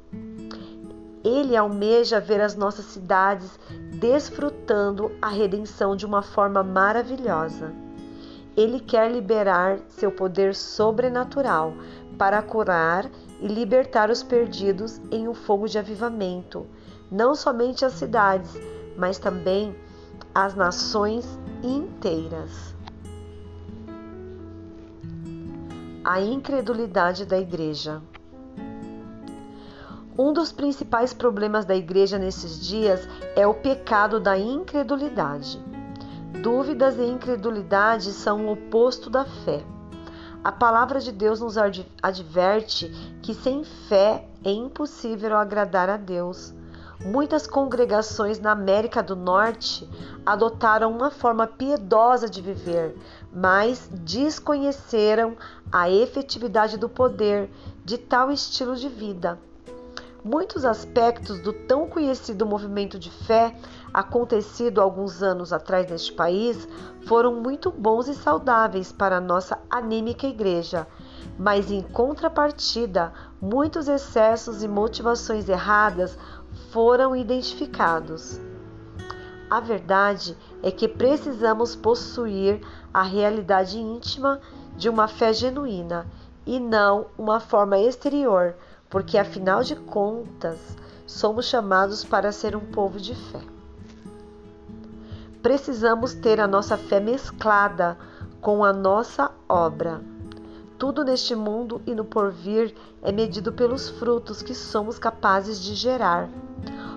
Ele 1.23 1.57
almeja 1.57 2.19
ver 2.19 2.41
as 2.41 2.57
nossas 2.57 2.87
cidades 2.87 3.57
desfrutando 4.01 5.13
a 5.23 5.29
redenção 5.29 5.95
de 5.95 6.05
uma 6.05 6.23
forma 6.23 6.61
maravilhosa. 6.65 7.73
Ele 8.57 8.81
quer 8.81 9.11
liberar 9.11 9.79
seu 9.89 10.11
poder 10.11 10.55
sobrenatural 10.55 11.75
para 12.19 12.43
curar 12.43 13.11
e 13.41 13.47
libertar 13.47 14.11
os 14.11 14.23
perdidos 14.23 15.01
em 15.11 15.27
um 15.29 15.35
fogo 15.35 15.67
de 15.67 15.79
avivamento, 15.79 16.67
não 17.11 17.35
somente 17.35 17.85
as 17.85 17.95
cidades, 17.95 18.51
mas 18.97 19.19
também 19.19 19.75
as 20.35 20.55
nações 20.55 21.27
inteiras. 21.63 22.75
A 26.05 26.21
incredulidade 26.21 27.25
da 27.25 27.39
igreja. 27.39 28.03
Um 30.19 30.33
dos 30.33 30.53
principais 30.53 31.15
problemas 31.15 31.65
da 31.65 31.75
igreja 31.75 32.19
nesses 32.19 32.61
dias 32.61 33.09
é 33.35 33.47
o 33.47 33.55
pecado 33.55 34.21
da 34.21 34.39
incredulidade. 34.39 35.59
Dúvidas 36.39 36.97
e 36.97 37.03
incredulidade 37.03 38.13
são 38.13 38.47
o 38.47 38.53
oposto 38.53 39.11
da 39.11 39.25
fé. 39.25 39.63
A 40.43 40.51
palavra 40.51 40.99
de 40.99 41.13
Deus 41.13 41.41
nos 41.41 41.57
adverte 42.03 42.89
que 43.21 43.35
sem 43.35 43.63
fé 43.63 44.27
é 44.43 44.51
impossível 44.51 45.37
agradar 45.37 45.91
a 45.91 45.99
Deus. 45.99 46.55
Muitas 47.05 47.47
congregações 47.47 48.39
na 48.39 48.53
América 48.53 49.03
do 49.03 49.15
Norte 49.15 49.89
adotaram 50.25 50.91
uma 50.91 51.11
forma 51.11 51.47
piedosa 51.47 52.29
de 52.29 52.41
viver, 52.41 52.97
mas 53.33 53.91
desconheceram 53.93 55.37
a 55.71 55.91
efetividade 55.91 56.79
do 56.79 56.89
poder 56.89 57.51
de 57.85 57.99
tal 57.99 58.31
estilo 58.31 58.77
de 58.77 58.89
vida. 58.89 59.39
Muitos 60.23 60.67
aspectos 60.67 61.41
do 61.41 61.53
tão 61.53 61.89
conhecido 61.89 62.45
movimento 62.45 62.99
de 62.99 63.11
fé 63.11 63.55
acontecido 63.93 64.81
alguns 64.81 65.23
anos 65.23 65.53
atrás 65.53 65.91
neste 65.91 66.13
país 66.13 66.69
foram 67.07 67.35
muito 67.35 67.71
bons 67.71 68.09
e 68.09 68.15
saudáveis 68.15 68.93
para 68.93 69.17
a 69.17 69.21
nossa 69.21 69.59
anímica 69.69 70.27
igreja, 70.27 70.87
mas 71.39 71.71
em 71.71 71.83
contrapartida, 71.83 73.13
muitos 73.41 73.89
excessos 73.89 74.63
e 74.63 74.69
motivações 74.69 75.49
erradas 75.49 76.17
foram 76.71 77.17
identificados. 77.17 78.41
A 79.51 79.59
verdade 79.59 80.37
é 80.63 80.71
que 80.71 80.87
precisamos 80.87 81.75
possuir 81.75 82.61
a 82.95 83.03
realidade 83.03 83.79
íntima 83.79 84.41
de 84.77 84.89
uma 84.89 85.09
fé 85.09 85.33
genuína 85.33 86.07
e 86.47 86.61
não 86.61 87.07
uma 87.19 87.41
forma 87.41 87.77
exterior, 87.77 88.55
porque 88.89 89.19
afinal 89.19 89.63
de 89.63 89.75
contas, 89.75 90.77
somos 91.07 91.47
chamados 91.47 92.05
para 92.05 92.31
ser 92.31 92.55
um 92.55 92.61
povo 92.61 93.01
de 93.01 93.15
fé 93.15 93.41
precisamos 95.43 96.15
ter 96.15 96.41
a 96.41 96.47
nossa 96.47 96.77
fé 96.77 97.01
mesclada 97.01 97.97
com 98.41 98.65
a 98.65 98.73
nossa 98.73 99.31
obra. 99.49 100.01
Tudo 100.79 101.05
neste 101.05 101.35
mundo 101.35 101.81
e 101.87 101.95
no 101.95 102.05
porvir 102.05 102.75
é 103.03 103.13
medido 103.13 103.53
pelos 103.53 103.91
frutos 103.91 104.43
que 104.43 104.55
somos 104.55 104.99
capazes 104.99 105.61
de 105.61 105.75
gerar. 105.75 106.29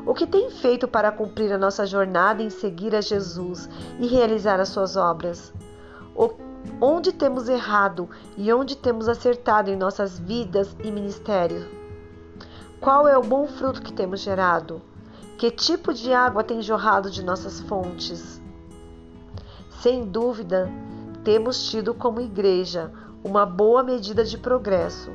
O 0.06 0.14
que 0.14 0.28
tem 0.28 0.50
feito 0.50 0.88
para 0.88 1.12
cumprir 1.12 1.52
a 1.52 1.58
nossa 1.58 1.86
jornada 1.86 2.42
em 2.42 2.50
seguir 2.50 2.96
a 2.96 3.02
Jesus 3.02 3.70
e 4.00 4.08
realizar 4.08 4.60
as 4.60 4.70
suas 4.70 4.96
obras? 4.96 5.54
O, 6.16 6.30
onde 6.80 7.12
temos 7.12 7.50
errado 7.50 8.10
e 8.38 8.52
onde 8.52 8.78
temos 8.78 9.08
acertado 9.08 9.70
em 9.70 9.76
nossas 9.76 10.20
vidas 10.20 10.76
e 10.84 10.92
ministério? 10.92 11.68
Qual 12.80 13.08
é 13.08 13.18
o 13.18 13.22
bom 13.22 13.48
fruto 13.48 13.82
que 13.82 13.94
temos 13.94 14.20
gerado? 14.20 14.82
Que 15.38 15.52
tipo 15.52 15.94
de 15.94 16.14
água 16.14 16.44
tem 16.44 16.62
jorrado 16.62 17.10
de 17.10 17.24
nossas 17.24 17.60
fontes? 17.62 18.42
Sem 19.82 20.06
dúvida, 20.06 20.70
temos 21.24 21.70
tido 21.70 21.94
como 21.94 22.22
igreja 22.22 22.92
uma 23.24 23.46
boa 23.46 23.84
medida 23.84 24.24
de 24.24 24.38
progresso, 24.38 25.12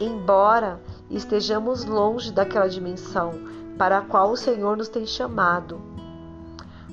embora 0.00 0.80
estejamos 1.10 1.84
longe 1.84 2.32
daquela 2.32 2.68
dimensão 2.68 3.32
para 3.78 3.98
a 3.98 4.02
qual 4.02 4.30
o 4.32 4.36
Senhor 4.36 4.76
nos 4.76 4.88
tem 4.88 5.06
chamado. 5.06 5.80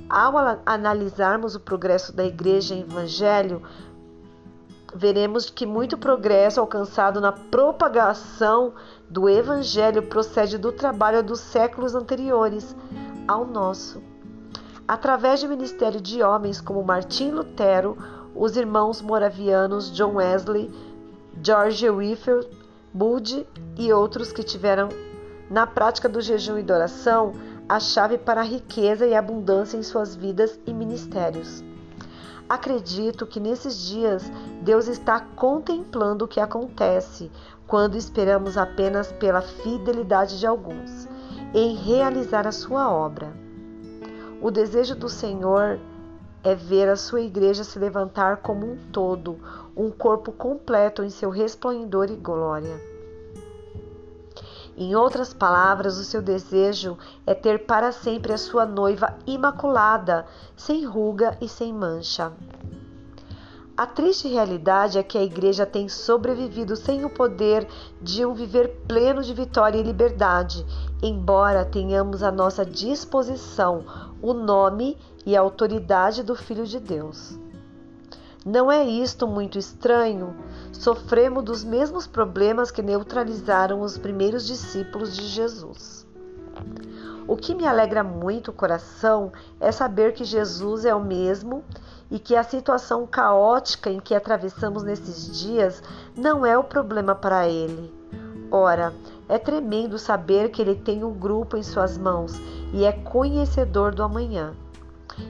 Ao 0.07 0.33
analisarmos 0.65 1.55
o 1.55 1.59
progresso 1.59 2.15
da 2.15 2.23
igreja 2.23 2.75
em 2.75 2.81
evangelho, 2.81 3.61
veremos 4.93 5.49
que 5.49 5.65
muito 5.65 5.97
progresso 5.97 6.59
alcançado 6.59 7.19
na 7.19 7.31
propagação 7.31 8.73
do 9.09 9.29
Evangelho 9.29 10.03
procede 10.03 10.57
do 10.57 10.71
trabalho 10.71 11.23
dos 11.23 11.39
séculos 11.39 11.95
anteriores 11.95 12.75
ao 13.27 13.45
nosso. 13.45 14.01
Através 14.87 15.41
do 15.41 15.49
ministério 15.49 15.99
de 15.99 16.21
homens 16.21 16.61
como 16.61 16.83
Martim 16.83 17.31
Lutero, 17.31 17.97
os 18.35 18.55
irmãos 18.55 19.01
moravianos 19.01 19.91
John 19.91 20.15
Wesley, 20.15 20.71
George 21.41 21.89
Whitfield, 21.89 22.47
Moody 22.93 23.47
e 23.77 23.91
outros 23.91 24.31
que 24.31 24.43
tiveram 24.43 24.89
na 25.49 25.67
prática 25.67 26.07
do 26.07 26.21
jejum 26.21 26.57
e 26.57 26.63
da 26.63 26.75
oração 26.75 27.33
a 27.67 27.79
chave 27.79 28.17
para 28.17 28.41
a 28.41 28.43
riqueza 28.43 29.05
e 29.05 29.15
abundância 29.15 29.77
em 29.77 29.83
suas 29.83 30.15
vidas 30.15 30.59
e 30.65 30.73
ministérios. 30.73 31.63
Acredito 32.47 33.25
que 33.25 33.39
nesses 33.39 33.75
dias 33.87 34.31
Deus 34.61 34.87
está 34.87 35.19
contemplando 35.19 36.25
o 36.25 36.27
que 36.27 36.39
acontece 36.39 37.31
quando 37.67 37.97
esperamos 37.97 38.57
apenas 38.57 39.11
pela 39.11 39.41
fidelidade 39.41 40.39
de 40.39 40.45
alguns 40.45 41.07
em 41.53 41.75
realizar 41.75 42.45
a 42.45 42.51
sua 42.51 42.91
obra. 42.91 43.33
O 44.41 44.51
desejo 44.51 44.95
do 44.95 45.09
Senhor 45.09 45.79
é 46.43 46.53
ver 46.53 46.87
a 46.89 46.95
sua 46.95 47.21
igreja 47.21 47.63
se 47.63 47.79
levantar 47.79 48.37
como 48.37 48.71
um 48.71 48.77
todo, 48.91 49.39
um 49.75 49.89
corpo 49.89 50.31
completo 50.31 51.03
em 51.03 51.09
seu 51.09 51.29
resplendor 51.29 52.11
e 52.11 52.15
glória. 52.15 52.79
Em 54.77 54.93
outras 54.93 55.33
palavras, 55.33 55.97
o 55.97 56.03
seu 56.03 56.21
desejo 56.21 56.97
é 57.25 57.33
ter 57.33 57.65
para 57.65 57.93
sempre 57.93 58.33
a 58.33 58.37
sua 58.37 58.65
noiva 58.65 59.17
imaculada, 59.25 60.25
sem 60.55 60.85
ruga 60.85 61.37
e 61.39 61.47
sem 61.47 61.73
mancha. 61.73 62.33
A 63.77 63.85
triste 63.85 64.29
realidade 64.29 64.97
é 64.97 65.03
que 65.03 65.17
a 65.17 65.23
igreja 65.23 65.65
tem 65.65 65.89
sobrevivido 65.89 66.77
sem 66.77 67.03
o 67.03 67.09
poder 67.09 67.67
de 68.01 68.25
um 68.25 68.33
viver 68.33 68.69
pleno 68.87 69.21
de 69.21 69.33
vitória 69.33 69.77
e 69.77 69.83
liberdade, 69.83 70.65
embora 71.03 71.65
tenhamos 71.65 72.23
à 72.23 72.31
nossa 72.31 72.65
disposição 72.65 73.83
o 74.21 74.33
nome 74.33 74.97
e 75.25 75.35
a 75.35 75.41
autoridade 75.41 76.23
do 76.23 76.35
Filho 76.35 76.65
de 76.65 76.79
Deus. 76.79 77.37
Não 78.45 78.71
é 78.71 78.81
isto 78.85 79.27
muito 79.27 79.59
estranho? 79.59 80.33
Sofremos 80.71 81.43
dos 81.43 81.61
mesmos 81.65 82.07
problemas 82.07 82.71
que 82.71 82.81
neutralizaram 82.81 83.81
os 83.81 83.97
primeiros 83.97 84.47
discípulos 84.47 85.13
de 85.13 85.27
Jesus. 85.27 86.07
O 87.27 87.35
que 87.35 87.53
me 87.53 87.65
alegra 87.65 88.05
muito 88.05 88.51
o 88.51 88.53
coração 88.53 89.33
é 89.59 89.69
saber 89.69 90.13
que 90.13 90.23
Jesus 90.23 90.85
é 90.85 90.95
o 90.95 91.03
mesmo 91.03 91.63
e 92.09 92.19
que 92.19 92.35
a 92.35 92.43
situação 92.43 93.07
caótica 93.07 93.89
em 93.89 93.99
que 93.99 94.13
atravessamos 94.13 94.83
nesses 94.83 95.37
dias 95.39 95.81
não 96.15 96.45
é 96.45 96.57
o 96.57 96.63
problema 96.63 97.15
para 97.15 97.47
ele. 97.47 97.93
Ora, 98.51 98.93
é 99.27 99.37
tremendo 99.37 99.97
saber 99.97 100.49
que 100.49 100.61
ele 100.61 100.75
tem 100.75 101.03
um 101.03 101.13
grupo 101.13 101.57
em 101.57 101.63
suas 101.63 101.97
mãos 101.97 102.39
e 102.71 102.85
é 102.85 102.91
conhecedor 102.91 103.93
do 103.93 104.03
amanhã. 104.03 104.53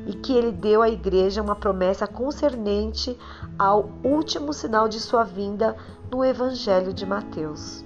E 0.05 0.13
que 0.13 0.33
ele 0.33 0.51
deu 0.51 0.81
à 0.81 0.89
igreja 0.89 1.41
uma 1.41 1.55
promessa 1.55 2.07
concernente 2.07 3.17
ao 3.57 3.89
último 4.03 4.51
sinal 4.51 4.87
de 4.87 4.99
sua 4.99 5.23
vinda 5.23 5.75
no 6.11 6.25
Evangelho 6.25 6.91
de 6.91 7.05
Mateus. 7.05 7.85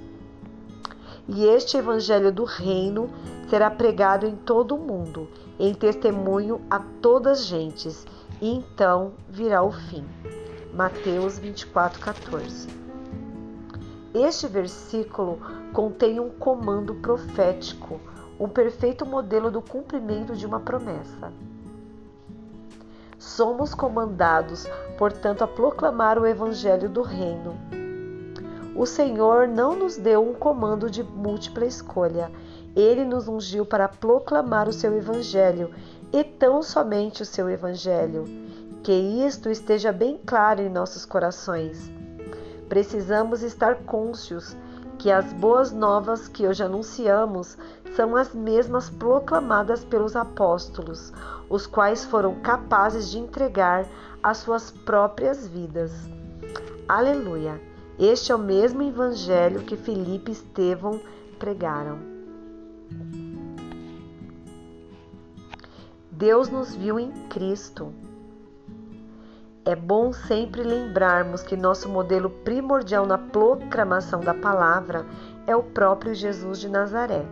E 1.27 1.45
este 1.45 1.77
Evangelho 1.77 2.31
do 2.31 2.43
Reino 2.43 3.09
será 3.49 3.69
pregado 3.69 4.25
em 4.25 4.35
todo 4.35 4.75
o 4.75 4.79
mundo, 4.79 5.27
em 5.59 5.73
testemunho 5.73 6.61
a 6.69 6.79
todas 7.01 7.39
as 7.39 7.45
gentes 7.45 8.05
e 8.41 8.55
então 8.55 9.13
virá 9.27 9.61
o 9.63 9.71
fim. 9.71 10.05
Mateus 10.73 11.37
24, 11.37 11.99
14. 11.99 12.67
Este 14.13 14.47
versículo 14.47 15.39
contém 15.73 16.19
um 16.19 16.29
comando 16.29 16.95
profético, 16.95 17.99
um 18.39 18.47
perfeito 18.47 19.05
modelo 19.05 19.51
do 19.51 19.61
cumprimento 19.61 20.35
de 20.35 20.45
uma 20.45 20.59
promessa. 20.59 21.31
Somos 23.17 23.75
comandados, 23.75 24.65
portanto, 24.97 25.43
a 25.43 25.47
proclamar 25.47 26.17
o 26.17 26.25
Evangelho 26.25 26.87
do 26.87 27.01
Reino. 27.01 27.55
O 28.75 28.85
Senhor 28.85 29.47
não 29.47 29.75
nos 29.75 29.97
deu 29.97 30.25
um 30.25 30.33
comando 30.33 30.89
de 30.89 31.03
múltipla 31.03 31.65
escolha. 31.65 32.31
Ele 32.75 33.03
nos 33.03 33.27
ungiu 33.27 33.65
para 33.65 33.89
proclamar 33.89 34.69
o 34.69 34.73
seu 34.73 34.95
Evangelho 34.95 35.69
e 36.11 36.23
tão 36.23 36.61
somente 36.61 37.21
o 37.21 37.25
seu 37.25 37.49
Evangelho. 37.49 38.25
Que 38.83 38.93
isto 38.93 39.49
esteja 39.49 39.91
bem 39.91 40.19
claro 40.25 40.61
em 40.61 40.69
nossos 40.69 41.05
corações. 41.05 41.91
Precisamos 42.67 43.41
estar 43.41 43.75
cônscios 43.83 44.55
que 44.97 45.09
as 45.09 45.31
boas 45.33 45.71
novas 45.71 46.27
que 46.27 46.45
hoje 46.45 46.61
anunciamos 46.61 47.57
são 47.95 48.15
as 48.15 48.33
mesmas 48.33 48.89
proclamadas 48.89 49.83
pelos 49.83 50.15
apóstolos, 50.15 51.11
os 51.49 51.65
quais 51.65 52.05
foram 52.05 52.35
capazes 52.41 53.09
de 53.09 53.17
entregar 53.17 53.85
as 54.21 54.37
suas 54.37 54.69
próprias 54.69 55.47
vidas. 55.47 55.91
Aleluia! 56.87 57.59
Este 57.97 58.31
é 58.31 58.35
o 58.35 58.39
mesmo 58.39 58.81
evangelho 58.81 59.61
que 59.61 59.75
Filipe 59.75 60.31
e 60.31 60.33
Estevão 60.33 61.01
pregaram. 61.37 61.99
Deus 66.19 66.49
nos 66.49 66.75
viu 66.75 66.99
em 66.99 67.13
Cristo. 67.29 67.93
É 69.63 69.73
bom 69.73 70.11
sempre 70.11 70.63
lembrarmos 70.63 71.41
que 71.43 71.55
nosso 71.55 71.87
modelo 71.87 72.29
primordial 72.29 73.05
na 73.05 73.17
proclamação 73.17 74.19
da 74.19 74.33
palavra 74.33 75.05
é 75.47 75.55
o 75.55 75.63
próprio 75.63 76.13
Jesus 76.13 76.59
de 76.59 76.67
Nazaré. 76.67 77.25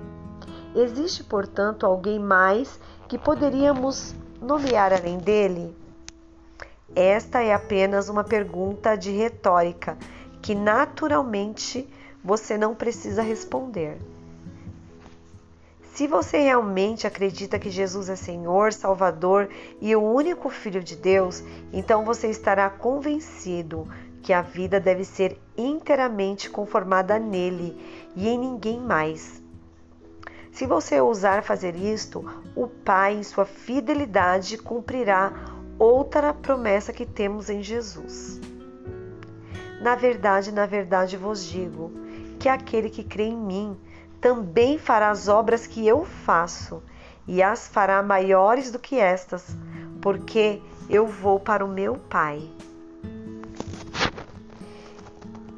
Existe, 0.74 1.22
portanto, 1.22 1.86
alguém 1.86 2.18
mais 2.18 2.80
que 3.10 3.18
poderíamos 3.18 4.16
nomear 4.42 4.94
além 4.94 5.18
dele? 5.18 5.76
Esta 6.96 7.44
é 7.44 7.54
apenas 7.54 8.08
uma 8.08 8.24
pergunta 8.24 8.96
de 8.96 9.12
retórica 9.12 9.98
que 10.42 10.56
naturalmente 10.56 11.94
você 12.24 12.58
não 12.58 12.74
precisa 12.74 13.22
responder. 13.22 14.00
Se 15.98 16.06
você 16.06 16.38
realmente 16.38 17.08
acredita 17.08 17.58
que 17.58 17.72
Jesus 17.72 18.08
é 18.08 18.16
Senhor, 18.16 18.72
Salvador 18.72 19.50
e 19.82 19.96
o 19.96 20.04
único 20.04 20.48
Filho 20.48 20.84
de 20.84 20.96
Deus, 20.96 21.44
então 21.74 22.06
você 22.06 22.28
estará 22.28 22.70
convencido 22.70 23.88
que 24.22 24.32
a 24.32 24.44
vida 24.44 24.80
deve 24.80 25.04
ser 25.04 25.42
inteiramente 25.58 26.52
conformada 26.52 27.18
nele 27.18 27.76
e 28.16 28.30
em 28.30 28.38
ninguém 28.38 28.80
mais. 28.80 29.42
Se 30.52 30.68
você 30.68 31.02
ousar 31.02 31.42
fazer 31.42 31.76
isto, 31.76 32.24
o 32.56 32.68
Pai, 32.68 33.16
em 33.16 33.24
sua 33.24 33.46
fidelidade, 33.46 34.56
cumprirá 34.60 35.34
outra 35.80 36.32
promessa 36.32 36.94
que 36.94 37.08
temos 37.08 37.50
em 37.50 37.64
Jesus. 37.64 38.40
Na 39.82 39.96
verdade, 39.96 40.52
na 40.52 40.68
verdade 40.68 41.18
vos 41.18 41.44
digo 41.44 41.92
que 42.38 42.48
aquele 42.48 42.92
que 42.92 43.04
crê 43.04 43.24
em 43.24 43.36
mim, 43.36 43.76
também 44.22 44.78
fará 44.78 45.10
as 45.10 45.28
obras 45.28 45.68
que 45.68 45.86
eu 45.86 46.06
faço, 46.06 46.82
e 47.28 47.44
as 47.44 47.68
fará 47.68 48.02
maiores 48.02 48.72
do 48.72 48.80
que 48.80 48.98
estas, 49.00 49.56
porque 50.02 50.62
eu 50.90 51.06
vou 51.06 51.40
para 51.40 51.66
o 51.66 51.68
meu 51.68 51.96
Pai. 52.10 52.50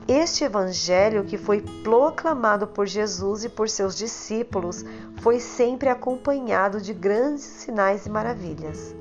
Este 0.07 0.43
evangelho 0.43 1.23
que 1.23 1.37
foi 1.37 1.61
proclamado 1.83 2.65
por 2.65 2.87
Jesus 2.87 3.43
e 3.43 3.49
por 3.49 3.69
seus 3.69 3.95
discípulos 3.95 4.83
foi 5.21 5.39
sempre 5.39 5.87
acompanhado 5.87 6.81
de 6.81 6.95
grandes 6.95 7.43
sinais 7.43 8.07
e 8.07 8.09
maravilhas. 8.09 8.95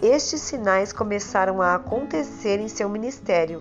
Estes 0.00 0.40
sinais 0.40 0.94
começaram 0.94 1.60
a 1.60 1.74
acontecer 1.74 2.58
em 2.58 2.68
seu 2.68 2.88
ministério, 2.88 3.60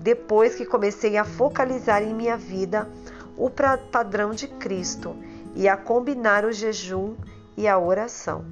depois 0.00 0.56
que 0.56 0.66
comecei 0.66 1.16
a 1.16 1.24
focalizar 1.24 2.02
em 2.02 2.12
minha 2.12 2.36
vida 2.36 2.88
o 3.36 3.50
padrão 3.50 4.30
de 4.32 4.48
Cristo 4.48 5.16
e 5.54 5.68
a 5.68 5.76
combinar 5.76 6.44
o 6.44 6.52
jejum 6.52 7.14
e 7.56 7.66
a 7.66 7.78
oração. 7.78 8.44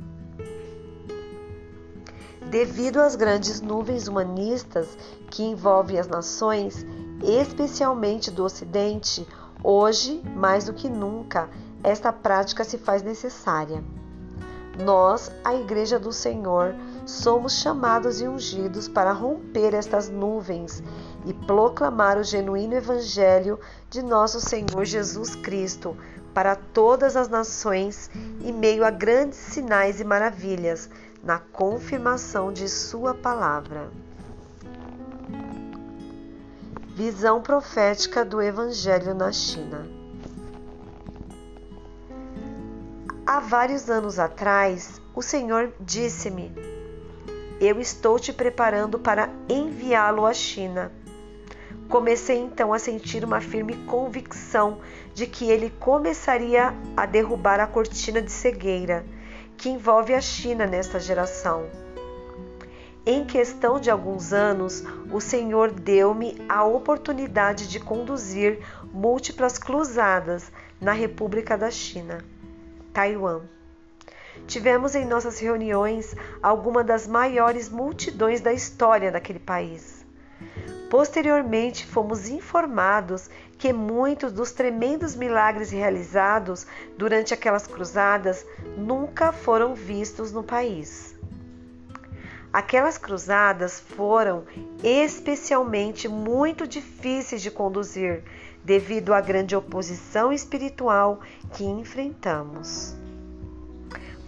Devido 2.51 3.01
às 3.01 3.16
grandes 3.16 3.61
nuvens 3.61 4.07
humanistas 4.07 4.97
que 5.31 5.42
envolvem 5.42 5.99
as 5.99 6.07
nações, 6.07 6.87
especialmente 7.23 8.31
do 8.31 8.44
Ocidente, 8.44 9.27
hoje, 9.62 10.23
mais 10.37 10.64
do 10.64 10.73
que 10.73 10.88
nunca, 10.88 11.49
esta 11.83 12.12
prática 12.12 12.62
se 12.64 12.79
faz 12.79 13.03
necessária. 13.03 13.83
Nós, 14.83 15.31
a 15.44 15.55
Igreja 15.55 15.99
do 15.99 16.12
Senhor, 16.12 16.75
somos 17.07 17.61
chamados 17.61 18.20
e 18.20 18.27
ungidos 18.27 18.88
para 18.88 19.12
romper 19.12 19.73
estas 19.73 20.09
nuvens 20.09 20.83
e 21.25 21.33
proclamar 21.33 22.18
o 22.18 22.25
genuíno 22.25 22.75
Evangelho 22.75 23.59
de 23.94 24.02
nosso 24.02 24.40
Senhor 24.40 24.85
Jesus 24.85 25.37
Cristo 25.37 25.96
para 26.35 26.57
todas 26.57 27.14
as 27.14 27.28
nações 27.28 28.11
em 28.42 28.52
meio 28.52 28.85
a 28.85 28.90
grandes 28.90 29.38
sinais 29.38 30.00
e 30.00 30.04
maravilhas, 30.04 30.90
na 31.22 31.38
confirmação 31.38 32.52
de 32.52 32.68
Sua 32.68 33.14
palavra. 33.14 33.88
Visão 36.96 37.40
profética 37.40 38.24
do 38.24 38.42
Evangelho 38.42 39.14
na 39.14 39.30
China. 39.30 39.87
Há 43.24 43.38
vários 43.38 43.88
anos 43.88 44.18
atrás, 44.18 45.00
o 45.14 45.22
Senhor 45.22 45.72
disse-me: 45.78 46.52
Eu 47.61 47.80
estou 47.80 48.18
te 48.18 48.33
preparando 48.33 48.98
para 48.98 49.30
enviá-lo 49.48 50.26
à 50.26 50.35
China 50.35 50.90
Comecei 51.88 52.38
então 52.38 52.73
a 52.73 52.79
sentir 52.79 53.25
uma 53.25 53.40
firme 53.40 53.77
convicção 53.87 54.81
de 55.12 55.27
que 55.27 55.51
ele 55.51 55.70
começaria 55.79 56.75
a 56.97 57.07
derrubar 57.07 57.61
a 57.61 57.66
cortina 57.66 58.20
de 58.20 58.33
cegueira, 58.33 59.05
que 59.57 59.68
envolve 59.68 60.14
a 60.14 60.20
China 60.20 60.66
nesta 60.66 60.99
geração. 60.99 61.66
Em 63.07 63.25
questão 63.25 63.79
de 63.79 63.90
alguns 63.90 64.33
anos, 64.33 64.83
o 65.12 65.20
Senhor 65.20 65.70
deu-me 65.70 66.42
a 66.49 66.64
oportunidade 66.64 67.68
de 67.68 67.79
conduzir 67.79 68.61
múltiplas 68.92 69.59
cruzadas 69.59 70.51
na 70.81 70.92
República 70.92 71.57
da 71.57 71.70
China, 71.70 72.25
Taiwan. 72.94 73.42
Tivemos 74.47 74.94
em 74.94 75.05
nossas 75.05 75.38
reuniões 75.38 76.16
algumas 76.42 76.87
das 76.87 77.07
maiores 77.07 77.68
multidões 77.68 78.40
da 78.40 78.53
história 78.53 79.12
daquele 79.12 79.38
país. 79.38 80.03
Posteriormente, 80.90 81.87
fomos 81.87 82.29
informados 82.29 83.29
que 83.59 83.73
muitos 83.73 84.33
dos 84.33 84.53
tremendos 84.53 85.16
milagres 85.16 85.70
realizados 85.70 86.66
durante 86.97 87.35
aquelas 87.35 87.66
cruzadas 87.66 88.47
nunca 88.77 89.33
foram 89.33 89.75
vistos 89.75 90.33
no 90.33 90.42
país. 90.42 91.14
Aquelas 92.53 92.97
cruzadas 92.97 93.81
foram 93.81 94.44
especialmente 94.83 96.07
muito 96.07 96.68
difíceis 96.68 97.42
de 97.42 97.51
conduzir 97.51 98.23
devido 98.62 99.12
à 99.12 99.20
grande 99.20 99.57
oposição 99.57 100.33
espiritual 100.33 101.20
que 101.53 101.64
enfrentamos. 101.64 102.94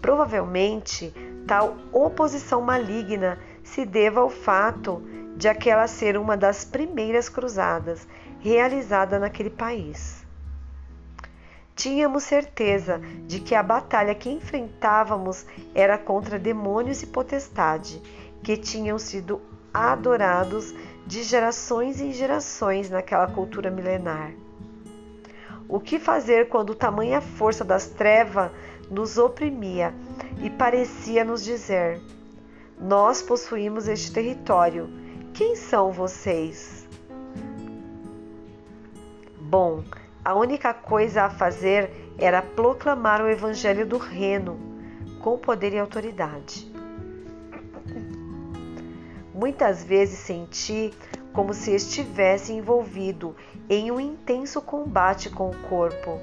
Provavelmente, 0.03 1.15
tal 1.47 1.77
oposição 1.93 2.61
maligna 2.61 3.39
se 3.63 3.87
deva 3.87 4.21
ao 4.21 4.31
fato 4.31 5.03
de 5.37 5.49
aquela 5.49 5.87
ser 5.87 6.17
uma 6.17 6.37
das 6.37 6.65
primeiras 6.65 7.29
cruzadas 7.29 8.07
realizada 8.41 9.19
naquele 9.19 9.51
país. 9.51 10.25
Tínhamos 11.75 12.25
certeza 12.25 13.01
de 13.27 13.39
que 13.39 13.55
a 13.55 13.63
batalha 13.63 14.15
que 14.15 14.31
enfrentávamos 14.31 15.45
era 15.75 15.99
contra 15.99 16.39
demônios 16.39 17.03
e 17.03 17.07
potestade 17.07 18.01
que 18.43 18.57
tinham 18.57 18.99
sido 18.99 19.43
adorados 19.75 20.75
de 21.07 21.23
gerações 21.23 22.01
em 22.01 22.13
gerações 22.13 22.89
naquela 22.89 23.27
cultura 23.27 23.71
milenar. 23.71 24.33
O 25.69 25.79
que 25.79 25.99
fazer 25.99 26.49
quando 26.49 26.75
tamanha 26.75 27.21
força 27.21 27.63
das 27.63 27.89
trevas 27.89 28.51
nos 28.91 29.19
oprimia 29.19 29.93
e 30.43 30.49
parecia 30.49 31.25
nos 31.25 31.45
dizer: 31.45 32.01
Nós 32.81 33.21
possuímos 33.21 33.87
este 33.87 34.13
território. 34.13 34.89
Quem 35.37 35.55
são 35.55 35.93
vocês? 35.93 36.89
Bom, 39.39 39.85
a 40.25 40.35
única 40.35 40.73
coisa 40.73 41.25
a 41.25 41.31
fazer 41.31 41.91
era 42.17 42.41
proclamar 42.41 43.21
o 43.21 43.29
evangelho 43.29 43.85
do 43.85 43.99
reino 43.99 44.59
com 45.21 45.37
poder 45.37 45.75
e 45.75 45.79
autoridade. 45.79 46.73
Muitas 49.35 49.85
vezes 49.85 50.21
senti 50.21 50.95
como 51.35 51.53
se 51.53 51.71
estivesse 51.75 52.55
envolvido 52.55 53.37
em 53.69 53.91
um 53.91 54.01
intenso 54.01 54.63
combate 54.63 55.29
com 55.29 55.51
o 55.51 55.69
corpo. 55.69 56.19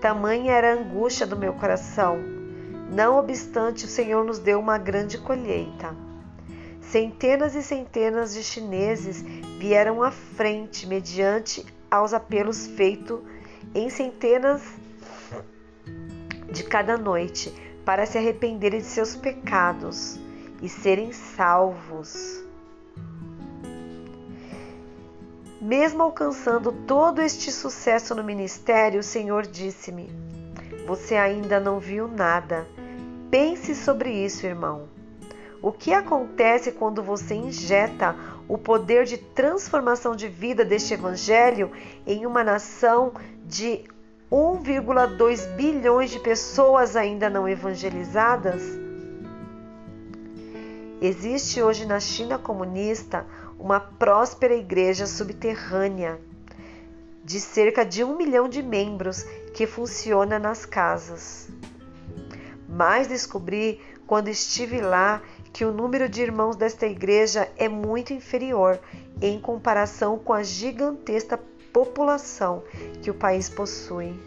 Tamanha 0.00 0.52
era 0.52 0.70
a 0.72 0.76
angústia 0.76 1.26
do 1.26 1.36
meu 1.36 1.52
coração. 1.52 2.16
Não 2.90 3.18
obstante, 3.18 3.84
o 3.84 3.88
Senhor 3.88 4.24
nos 4.24 4.38
deu 4.38 4.58
uma 4.58 4.78
grande 4.78 5.18
colheita. 5.18 5.94
Centenas 6.90 7.54
e 7.54 7.62
centenas 7.62 8.34
de 8.34 8.42
chineses 8.42 9.22
vieram 9.60 10.02
à 10.02 10.10
frente 10.10 10.88
mediante 10.88 11.64
aos 11.88 12.12
apelos 12.12 12.66
feitos 12.66 13.20
em 13.72 13.88
centenas 13.88 14.60
de 16.50 16.64
cada 16.64 16.96
noite 16.96 17.54
para 17.84 18.04
se 18.06 18.18
arrependerem 18.18 18.80
de 18.80 18.86
seus 18.86 19.14
pecados 19.14 20.18
e 20.60 20.68
serem 20.68 21.12
salvos. 21.12 22.42
Mesmo 25.60 26.02
alcançando 26.02 26.72
todo 26.88 27.22
este 27.22 27.52
sucesso 27.52 28.16
no 28.16 28.24
ministério, 28.24 28.98
o 28.98 29.04
Senhor 29.04 29.46
disse-me: 29.46 30.10
Você 30.88 31.14
ainda 31.14 31.60
não 31.60 31.78
viu 31.78 32.08
nada. 32.08 32.66
Pense 33.30 33.76
sobre 33.76 34.10
isso, 34.10 34.44
irmão. 34.44 34.99
O 35.62 35.70
que 35.70 35.92
acontece 35.92 36.72
quando 36.72 37.02
você 37.02 37.34
injeta 37.34 38.16
o 38.48 38.56
poder 38.56 39.04
de 39.04 39.18
transformação 39.18 40.16
de 40.16 40.26
vida 40.26 40.64
deste 40.64 40.94
evangelho 40.94 41.70
em 42.06 42.24
uma 42.24 42.42
nação 42.42 43.12
de 43.44 43.84
1,2 44.32 45.54
bilhões 45.56 46.10
de 46.10 46.18
pessoas 46.18 46.96
ainda 46.96 47.28
não 47.28 47.46
evangelizadas? 47.46 48.62
Existe 51.02 51.62
hoje 51.62 51.84
na 51.84 52.00
China 52.00 52.38
comunista 52.38 53.26
uma 53.58 53.80
próspera 53.80 54.54
igreja 54.54 55.06
subterrânea 55.06 56.18
de 57.22 57.38
cerca 57.38 57.84
de 57.84 58.02
um 58.02 58.16
milhão 58.16 58.48
de 58.48 58.62
membros 58.62 59.22
que 59.54 59.66
funciona 59.66 60.38
nas 60.38 60.64
casas. 60.64 61.48
Mas 62.68 63.06
descobri 63.06 63.80
quando 64.06 64.28
estive 64.28 64.80
lá 64.80 65.22
que 65.52 65.64
o 65.64 65.72
número 65.72 66.08
de 66.08 66.22
irmãos 66.22 66.56
desta 66.56 66.86
igreja 66.86 67.50
é 67.56 67.68
muito 67.68 68.12
inferior 68.12 68.80
em 69.20 69.40
comparação 69.40 70.18
com 70.18 70.32
a 70.32 70.42
gigantesca 70.42 71.38
população 71.72 72.62
que 73.02 73.10
o 73.10 73.14
país 73.14 73.48
possui. 73.48 74.18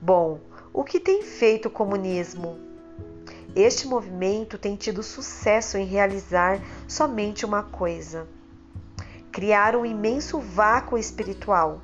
Bom, 0.00 0.40
o 0.72 0.84
que 0.84 1.00
tem 1.00 1.22
feito 1.22 1.66
o 1.66 1.70
comunismo? 1.70 2.58
Este 3.54 3.88
movimento 3.88 4.58
tem 4.58 4.76
tido 4.76 5.02
sucesso 5.02 5.78
em 5.78 5.86
realizar 5.86 6.60
somente 6.86 7.46
uma 7.46 7.62
coisa: 7.62 8.28
criar 9.32 9.74
um 9.74 9.86
imenso 9.86 10.38
vácuo 10.38 10.98
espiritual. 10.98 11.80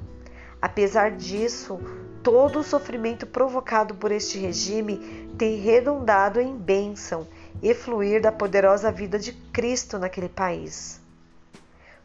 Apesar 0.61 1.13
disso, 1.13 1.81
todo 2.23 2.61
o 2.61 2.65
sofrimento 2.65 3.27
provocado 3.27 3.95
por 3.95 4.13
este 4.13 4.39
regime 4.39 4.99
tem 5.37 5.57
redundado 5.57 6.41
em 6.41 6.57
bênção 6.57 7.27
e 7.63 7.75
fluir 7.75 8.21
da 8.21 8.31
poderosa 8.31 8.93
vida 8.93 9.19
de 9.19 9.33
Cristo 9.53 9.99
naquele 9.99 10.29
país. 10.29 11.01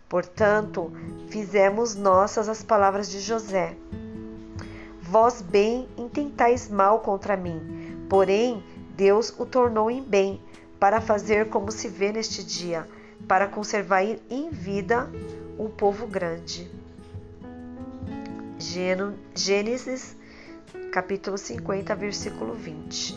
Portanto, 0.10 0.92
fizemos 1.30 1.96
nossas 1.96 2.50
as 2.50 2.64
palavras 2.64 3.10
de 3.10 3.20
José. 3.20 3.76
Vós 5.02 5.42
bem 5.42 5.88
intentais 5.98 6.70
mal 6.70 7.00
contra 7.02 7.38
mim, 7.38 8.06
porém 8.10 8.64
Deus 8.96 9.34
o 9.38 9.46
tornou 9.46 9.92
em 9.92 10.02
bem, 10.02 10.42
para 10.80 11.02
fazer 11.02 11.50
como 11.50 11.72
se 11.72 11.88
vê 11.88 12.12
neste 12.12 12.44
dia, 12.44 12.88
para 13.28 13.48
conservar 13.48 14.04
em 14.04 14.50
vida 14.50 15.10
um 15.58 15.70
povo 15.70 16.06
grande. 16.08 16.70
Gênesis, 18.60 20.16
capítulo 20.92 21.38
50, 21.38 21.96
versículo 21.96 22.56
20. 22.56 23.16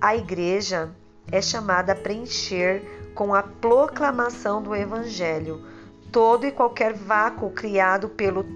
A 0.00 0.14
igreja 0.14 0.94
é 1.32 1.42
chamada 1.42 1.92
a 1.92 1.96
preencher 1.96 3.10
com 3.14 3.34
a 3.34 3.42
proclamação 3.42 4.62
do 4.62 4.72
Evangelho 4.74 5.66
todo 6.12 6.46
e 6.46 6.52
qualquer 6.52 6.92
vácuo 6.94 7.50
criado 7.50 8.08
pelo 8.10 8.46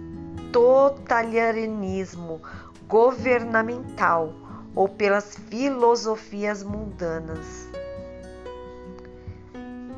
totalitarianismo 0.52 2.40
governamental 2.86 4.32
ou 4.76 4.88
pelas 4.88 5.36
filosofias 5.48 6.62
mundanas. 6.62 7.68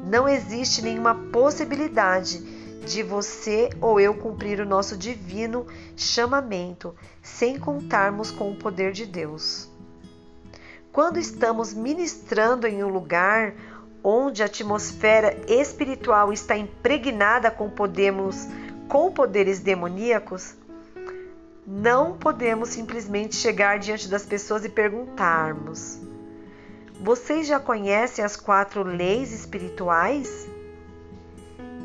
Não 0.04 0.26
existe 0.28 0.80
nenhuma 0.82 1.14
possibilidade 1.14 2.51
de 2.84 3.02
você 3.02 3.70
ou 3.80 4.00
eu 4.00 4.14
cumprir 4.14 4.60
o 4.60 4.66
nosso 4.66 4.96
divino 4.96 5.66
chamamento 5.96 6.94
sem 7.22 7.58
contarmos 7.58 8.30
com 8.30 8.50
o 8.50 8.56
poder 8.56 8.92
de 8.92 9.06
Deus. 9.06 9.70
Quando 10.92 11.18
estamos 11.18 11.72
ministrando 11.72 12.66
em 12.66 12.84
um 12.84 12.88
lugar 12.88 13.54
onde 14.04 14.42
a 14.42 14.46
atmosfera 14.46 15.36
espiritual 15.48 16.32
está 16.32 16.56
impregnada 16.56 17.50
com, 17.50 17.70
podemos, 17.70 18.46
com 18.88 19.12
poderes 19.12 19.60
demoníacos, 19.60 20.54
não 21.66 22.18
podemos 22.18 22.70
simplesmente 22.70 23.36
chegar 23.36 23.78
diante 23.78 24.08
das 24.08 24.26
pessoas 24.26 24.64
e 24.64 24.68
perguntarmos: 24.68 26.00
Vocês 27.00 27.46
já 27.46 27.60
conhecem 27.60 28.24
as 28.24 28.36
quatro 28.36 28.82
leis 28.82 29.32
espirituais? 29.32 30.48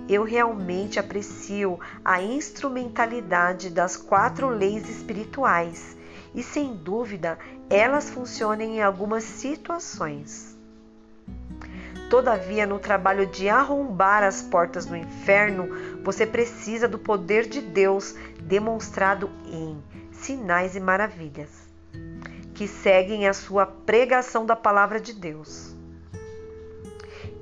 Eu 0.09 0.23
realmente 0.23 0.99
aprecio 0.99 1.79
a 2.03 2.21
instrumentalidade 2.21 3.69
das 3.69 3.97
quatro 3.97 4.47
leis 4.47 4.89
espirituais 4.89 5.97
e, 6.33 6.41
sem 6.41 6.75
dúvida, 6.75 7.37
elas 7.69 8.09
funcionam 8.09 8.63
em 8.63 8.81
algumas 8.81 9.23
situações. 9.23 10.55
Todavia, 12.09 12.65
no 12.65 12.79
trabalho 12.79 13.27
de 13.27 13.49
arrombar 13.49 14.23
as 14.23 14.41
portas 14.41 14.85
do 14.85 14.95
inferno, 14.95 15.67
Você 16.03 16.25
precisa 16.25 16.87
do 16.87 16.97
poder 16.97 17.49
de 17.49 17.59
Deus 17.59 18.15
demonstrado 18.41 19.29
em 19.45 19.77
sinais 20.13 20.73
e 20.73 20.79
maravilhas, 20.79 21.49
que 22.53 22.65
seguem 22.65 23.27
a 23.27 23.33
sua 23.33 23.65
pregação 23.65 24.45
da 24.45 24.55
palavra 24.55 25.01
de 25.01 25.11
Deus. 25.11 25.76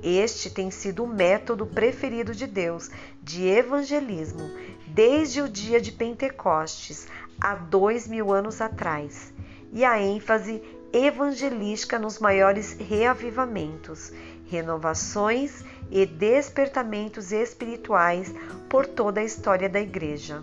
Este 0.08 0.48
tem 0.48 0.70
sido 0.70 1.02
o 1.02 1.08
método 1.08 1.66
preferido 1.66 2.32
de 2.32 2.46
Deus 2.46 2.92
de 3.20 3.48
evangelismo 3.48 4.48
desde 4.86 5.42
o 5.42 5.48
dia 5.48 5.80
de 5.80 5.90
Pentecostes, 5.90 7.08
há 7.40 7.56
dois 7.56 8.06
mil 8.06 8.32
anos 8.32 8.60
atrás, 8.60 9.34
e 9.72 9.84
a 9.84 10.00
ênfase 10.00 10.62
evangelística 10.92 11.98
nos 11.98 12.20
maiores 12.20 12.74
reavivamentos, 12.78 14.12
renovações 14.48 15.64
e 15.90 16.06
despertamentos 16.06 17.32
espirituais 17.32 18.32
por 18.68 18.86
toda 18.86 19.18
a 19.18 19.24
história 19.24 19.68
da 19.68 19.80
Igreja. 19.80 20.40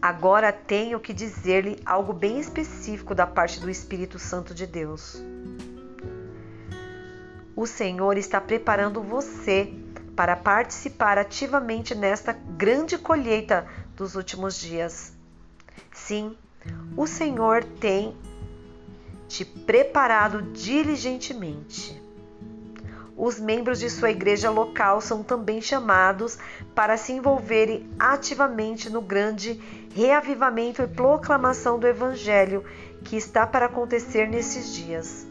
Agora 0.00 0.52
tenho 0.52 1.00
que 1.00 1.12
dizer-lhe 1.12 1.80
algo 1.84 2.12
bem 2.12 2.38
específico 2.38 3.12
da 3.12 3.26
parte 3.26 3.58
do 3.58 3.68
Espírito 3.68 4.20
Santo 4.20 4.54
de 4.54 4.68
Deus. 4.68 5.20
O 7.56 7.66
Senhor 7.66 8.18
está 8.18 8.38
preparando 8.38 9.02
você 9.02 9.72
para 10.14 10.36
participar 10.36 11.16
ativamente 11.16 11.94
nesta 11.94 12.32
grande 12.32 12.98
colheita 12.98 13.66
dos 13.96 14.14
últimos 14.14 14.60
dias. 14.60 15.14
Sim, 15.90 16.36
o 16.94 17.06
Senhor 17.06 17.64
tem 17.64 18.14
te 19.26 19.42
preparado 19.42 20.42
diligentemente. 20.52 21.98
Os 23.16 23.40
membros 23.40 23.80
de 23.80 23.88
sua 23.88 24.10
igreja 24.10 24.50
local 24.50 25.00
são 25.00 25.22
também 25.22 25.62
chamados 25.62 26.38
para 26.74 26.98
se 26.98 27.14
envolverem 27.14 27.88
ativamente 27.98 28.90
no 28.90 29.00
grande 29.00 29.58
reavivamento 29.94 30.82
e 30.82 30.86
proclamação 30.86 31.78
do 31.78 31.86
Evangelho 31.86 32.62
que 33.02 33.16
está 33.16 33.46
para 33.46 33.64
acontecer 33.64 34.28
nesses 34.28 34.74
dias. 34.74 35.26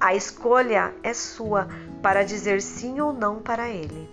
A 0.00 0.14
escolha 0.14 0.94
é 1.02 1.12
sua 1.12 1.68
para 2.00 2.24
dizer 2.24 2.62
sim 2.62 3.00
ou 3.00 3.12
não 3.12 3.40
para 3.40 3.68
ele. 3.68 4.08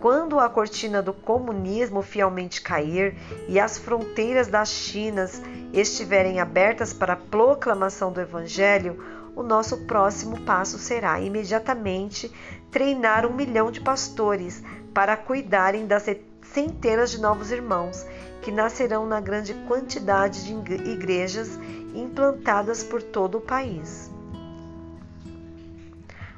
Quando 0.00 0.38
a 0.38 0.48
cortina 0.48 1.02
do 1.02 1.12
comunismo 1.12 2.02
fielmente 2.02 2.60
cair 2.60 3.16
e 3.48 3.58
as 3.58 3.78
fronteiras 3.78 4.46
das 4.46 4.68
Chinas 4.68 5.42
estiverem 5.72 6.40
abertas 6.40 6.92
para 6.92 7.14
a 7.14 7.16
proclamação 7.16 8.12
do 8.12 8.20
Evangelho, 8.20 9.02
o 9.34 9.42
nosso 9.42 9.86
próximo 9.86 10.40
passo 10.40 10.78
será 10.78 11.20
imediatamente 11.20 12.32
treinar 12.70 13.26
um 13.26 13.34
milhão 13.34 13.70
de 13.70 13.80
pastores 13.80 14.62
para 14.92 15.16
cuidarem 15.16 15.86
das 15.86 16.08
centenas 16.52 17.10
de 17.10 17.20
novos 17.20 17.50
irmãos 17.50 18.04
que 18.42 18.50
nascerão 18.50 19.06
na 19.06 19.20
grande 19.20 19.54
quantidade 19.66 20.44
de 20.44 20.74
igrejas 20.90 21.58
implantadas 21.94 22.82
por 22.82 23.02
todo 23.02 23.38
o 23.38 23.40
país. 23.40 24.10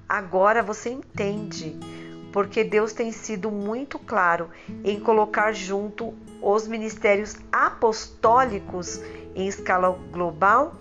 Agora 0.09 0.63
você 0.63 0.91
entende 0.91 1.79
porque 2.33 2.65
Deus 2.65 2.93
tem 2.93 3.13
sido 3.13 3.51
muito 3.51 3.99
claro 3.99 4.51
em 4.85 4.99
colocar 4.99 5.53
junto 5.53 6.15
os 6.43 6.67
ministérios 6.67 7.37
apostólicos 7.53 9.01
em 9.35 9.47
escala 9.47 9.97
global? 10.11 10.75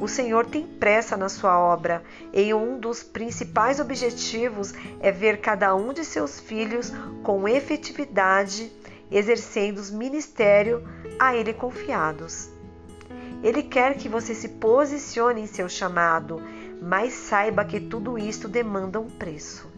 O 0.00 0.08
Senhor 0.08 0.46
tem 0.46 0.66
pressa 0.66 1.16
na 1.16 1.28
sua 1.28 1.58
obra 1.58 2.02
e 2.32 2.52
um 2.52 2.78
dos 2.78 3.02
principais 3.02 3.80
objetivos 3.80 4.74
é 5.00 5.10
ver 5.10 5.40
cada 5.40 5.74
um 5.74 5.92
de 5.92 6.04
seus 6.04 6.40
filhos 6.40 6.92
com 7.22 7.48
efetividade 7.48 8.70
exercendo 9.10 9.78
os 9.78 9.90
ministérios 9.90 10.82
a 11.18 11.34
Ele 11.36 11.52
confiados. 11.52 12.50
Ele 13.42 13.62
quer 13.62 13.96
que 13.96 14.08
você 14.08 14.34
se 14.34 14.48
posicione 14.48 15.42
em 15.42 15.46
seu 15.46 15.68
chamado, 15.68 16.42
mas 16.80 17.12
saiba 17.12 17.64
que 17.64 17.78
tudo 17.78 18.18
isto 18.18 18.48
demanda 18.48 18.98
um 18.98 19.08
preço. 19.08 19.72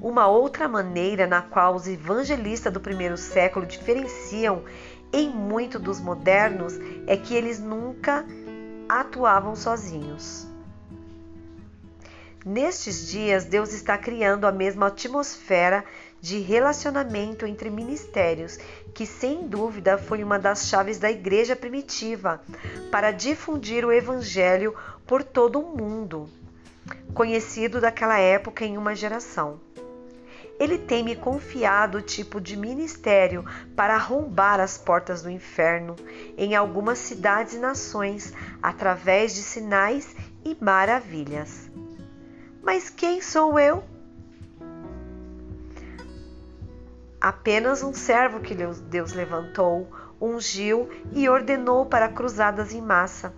Uma 0.00 0.26
outra 0.26 0.68
maneira 0.68 1.26
na 1.26 1.40
qual 1.40 1.74
os 1.74 1.86
evangelistas 1.86 2.72
do 2.72 2.80
primeiro 2.80 3.16
século 3.16 3.64
diferenciam 3.64 4.64
em 5.14 5.30
muito 5.30 5.78
dos 5.78 6.00
modernos 6.00 6.74
é 7.06 7.16
que 7.16 7.34
eles 7.34 7.60
nunca 7.60 8.26
atuavam 8.88 9.54
sozinhos. 9.54 10.46
Nestes 12.44 13.08
dias, 13.08 13.44
Deus 13.44 13.72
está 13.72 13.96
criando 13.96 14.44
a 14.44 14.52
mesma 14.52 14.88
atmosfera 14.88 15.84
de 16.20 16.40
relacionamento 16.40 17.46
entre 17.46 17.70
ministérios, 17.70 18.58
que 18.92 19.06
sem 19.06 19.46
dúvida 19.46 19.96
foi 19.96 20.22
uma 20.22 20.38
das 20.38 20.68
chaves 20.68 20.98
da 20.98 21.10
igreja 21.10 21.54
primitiva 21.54 22.42
para 22.90 23.12
difundir 23.12 23.84
o 23.84 23.92
evangelho 23.92 24.74
por 25.06 25.22
todo 25.22 25.60
o 25.60 25.76
mundo, 25.76 26.28
conhecido 27.14 27.80
daquela 27.80 28.18
época 28.18 28.64
em 28.64 28.76
uma 28.76 28.94
geração. 28.94 29.60
Ele 30.58 30.78
tem 30.78 31.02
me 31.02 31.16
confiado 31.16 31.98
o 31.98 32.02
tipo 32.02 32.40
de 32.40 32.56
ministério 32.56 33.44
para 33.74 33.94
arrombar 33.94 34.60
as 34.60 34.78
portas 34.78 35.22
do 35.22 35.30
inferno 35.30 35.96
em 36.36 36.54
algumas 36.54 36.98
cidades 36.98 37.54
e 37.54 37.58
nações 37.58 38.32
através 38.62 39.34
de 39.34 39.42
sinais 39.42 40.14
e 40.44 40.56
maravilhas. 40.60 41.70
Mas 42.62 42.88
quem 42.88 43.20
sou 43.20 43.58
eu? 43.58 43.84
Apenas 47.20 47.82
um 47.82 47.92
servo 47.92 48.40
que 48.40 48.54
Deus 48.54 49.12
levantou, 49.12 49.90
ungiu 50.20 50.88
e 51.12 51.28
ordenou 51.28 51.86
para 51.86 52.08
cruzadas 52.08 52.72
em 52.72 52.80
massa. 52.80 53.34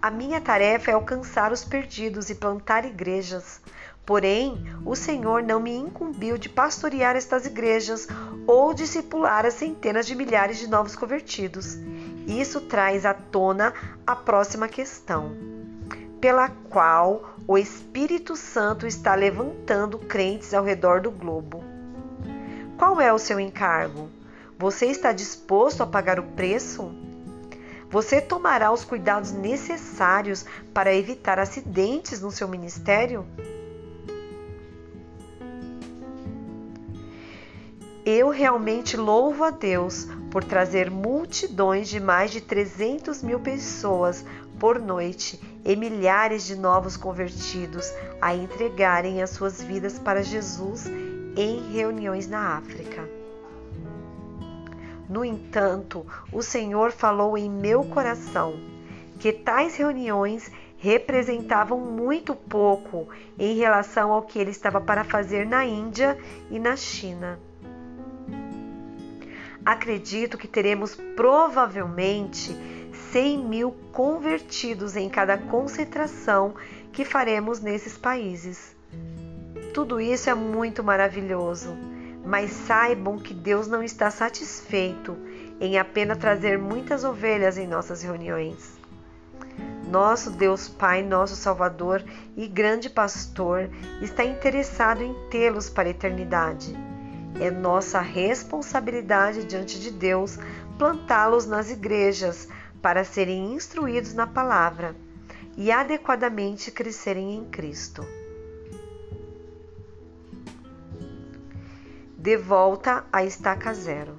A 0.00 0.10
minha 0.10 0.40
tarefa 0.40 0.90
é 0.90 0.94
alcançar 0.94 1.50
os 1.52 1.64
perdidos 1.64 2.30
e 2.30 2.34
plantar 2.34 2.84
igrejas, 2.84 3.60
Porém, 4.06 4.64
o 4.84 4.94
Senhor 4.94 5.42
não 5.42 5.58
me 5.58 5.76
incumbiu 5.76 6.38
de 6.38 6.48
pastorear 6.48 7.16
estas 7.16 7.44
igrejas 7.44 8.06
ou 8.46 8.72
discipular 8.72 9.44
as 9.44 9.54
centenas 9.54 10.06
de 10.06 10.14
milhares 10.14 10.58
de 10.58 10.68
novos 10.68 10.94
convertidos. 10.94 11.76
Isso 12.24 12.60
traz 12.60 13.04
à 13.04 13.12
tona 13.12 13.74
a 14.06 14.14
próxima 14.14 14.68
questão, 14.68 15.32
pela 16.20 16.48
qual 16.48 17.34
o 17.48 17.58
Espírito 17.58 18.36
Santo 18.36 18.86
está 18.86 19.16
levantando 19.16 19.98
crentes 19.98 20.54
ao 20.54 20.64
redor 20.64 21.00
do 21.00 21.10
globo. 21.10 21.64
Qual 22.78 23.00
é 23.00 23.12
o 23.12 23.18
seu 23.18 23.40
encargo? 23.40 24.08
Você 24.56 24.86
está 24.86 25.12
disposto 25.12 25.82
a 25.82 25.86
pagar 25.86 26.20
o 26.20 26.22
preço? 26.22 26.94
Você 27.90 28.20
tomará 28.20 28.70
os 28.70 28.84
cuidados 28.84 29.32
necessários 29.32 30.44
para 30.72 30.94
evitar 30.94 31.40
acidentes 31.40 32.20
no 32.20 32.30
seu 32.30 32.46
ministério? 32.46 33.26
Eu 38.08 38.28
realmente 38.28 38.96
louvo 38.96 39.42
a 39.42 39.50
Deus 39.50 40.06
por 40.30 40.44
trazer 40.44 40.88
multidões 40.88 41.88
de 41.88 41.98
mais 41.98 42.30
de 42.30 42.40
300 42.40 43.20
mil 43.20 43.40
pessoas 43.40 44.24
por 44.60 44.78
noite 44.78 45.40
e 45.64 45.74
milhares 45.74 46.46
de 46.46 46.54
novos 46.54 46.96
convertidos 46.96 47.92
a 48.22 48.32
entregarem 48.32 49.20
as 49.24 49.30
suas 49.30 49.60
vidas 49.60 49.98
para 49.98 50.22
Jesus 50.22 50.86
em 51.36 51.72
reuniões 51.72 52.28
na 52.28 52.56
África. 52.56 53.10
No 55.08 55.24
entanto, 55.24 56.06
o 56.32 56.44
Senhor 56.44 56.92
falou 56.92 57.36
em 57.36 57.50
meu 57.50 57.82
coração 57.82 58.54
que 59.18 59.32
tais 59.32 59.74
reuniões 59.74 60.48
representavam 60.78 61.80
muito 61.80 62.36
pouco 62.36 63.08
em 63.36 63.56
relação 63.56 64.12
ao 64.12 64.22
que 64.22 64.38
ele 64.38 64.52
estava 64.52 64.80
para 64.80 65.02
fazer 65.02 65.44
na 65.44 65.66
Índia 65.66 66.16
e 66.48 66.60
na 66.60 66.76
China 66.76 67.36
acredito 69.66 70.38
que 70.38 70.46
teremos 70.46 70.94
provavelmente 70.94 72.56
100 73.10 73.38
mil 73.38 73.72
convertidos 73.92 74.94
em 74.94 75.08
cada 75.08 75.36
concentração 75.36 76.54
que 76.92 77.04
faremos 77.04 77.58
nesses 77.58 77.98
países. 77.98 78.76
Tudo 79.74 80.00
isso 80.00 80.30
é 80.30 80.34
muito 80.34 80.84
maravilhoso, 80.84 81.76
mas 82.24 82.52
saibam 82.52 83.18
que 83.18 83.34
Deus 83.34 83.66
não 83.66 83.82
está 83.82 84.08
satisfeito 84.08 85.16
em 85.60 85.78
apenas 85.78 86.18
trazer 86.18 86.58
muitas 86.58 87.02
ovelhas 87.02 87.58
em 87.58 87.66
nossas 87.66 88.02
reuniões. 88.02 88.76
Nosso 89.90 90.30
Deus 90.30 90.68
Pai, 90.68 91.02
nosso 91.02 91.34
Salvador 91.34 92.04
e 92.36 92.46
grande 92.46 92.88
pastor, 92.88 93.68
está 94.00 94.24
interessado 94.24 95.02
em 95.02 95.14
tê-los 95.28 95.68
para 95.68 95.88
a 95.88 95.90
eternidade. 95.90 96.95
É 97.40 97.50
nossa 97.50 98.00
responsabilidade 98.00 99.44
diante 99.44 99.78
de 99.78 99.90
Deus 99.90 100.38
plantá-los 100.78 101.46
nas 101.46 101.70
igrejas 101.70 102.48
para 102.80 103.04
serem 103.04 103.52
instruídos 103.52 104.14
na 104.14 104.26
palavra 104.26 104.96
e 105.56 105.70
adequadamente 105.70 106.70
crescerem 106.70 107.34
em 107.34 107.44
Cristo. 107.44 108.06
De 112.16 112.36
volta 112.36 113.04
à 113.12 113.24
estaca 113.24 113.72
zero. 113.72 114.18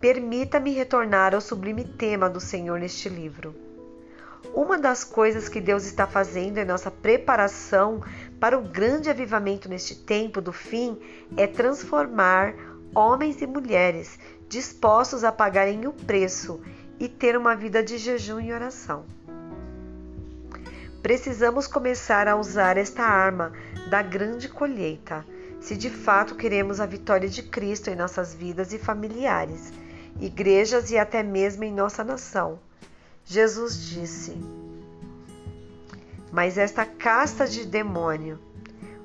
Permita-me 0.00 0.72
retornar 0.72 1.34
ao 1.34 1.40
sublime 1.40 1.84
tema 1.84 2.28
do 2.28 2.40
Senhor 2.40 2.80
neste 2.80 3.08
livro. 3.08 3.54
Uma 4.52 4.76
das 4.76 5.04
coisas 5.04 5.48
que 5.48 5.60
Deus 5.60 5.84
está 5.84 6.06
fazendo 6.06 6.58
em 6.58 6.64
nossa 6.64 6.90
preparação 6.90 8.02
para 8.42 8.58
o 8.58 8.62
grande 8.62 9.08
avivamento 9.08 9.68
neste 9.68 9.94
tempo 9.94 10.40
do 10.40 10.52
fim 10.52 10.98
é 11.36 11.46
transformar 11.46 12.52
homens 12.92 13.40
e 13.40 13.46
mulheres 13.46 14.18
dispostos 14.48 15.22
a 15.22 15.30
pagarem 15.30 15.86
o 15.86 15.92
preço 15.92 16.60
e 16.98 17.08
ter 17.08 17.36
uma 17.36 17.54
vida 17.54 17.84
de 17.84 17.96
jejum 17.98 18.40
e 18.40 18.52
oração. 18.52 19.04
Precisamos 21.00 21.68
começar 21.68 22.26
a 22.26 22.34
usar 22.34 22.76
esta 22.76 23.04
arma 23.04 23.52
da 23.88 24.02
grande 24.02 24.48
colheita, 24.48 25.24
se 25.60 25.76
de 25.76 25.88
fato 25.88 26.34
queremos 26.34 26.80
a 26.80 26.86
vitória 26.86 27.28
de 27.28 27.44
Cristo 27.44 27.90
em 27.90 27.94
nossas 27.94 28.34
vidas 28.34 28.72
e 28.72 28.78
familiares 28.78 29.72
igrejas 30.20 30.90
e 30.90 30.98
até 30.98 31.22
mesmo 31.22 31.62
em 31.62 31.72
nossa 31.72 32.02
nação. 32.02 32.58
Jesus 33.24 33.86
disse: 33.86 34.36
Mas 36.32 36.56
esta 36.56 36.86
casta 36.86 37.46
de 37.46 37.66
demônio, 37.66 38.38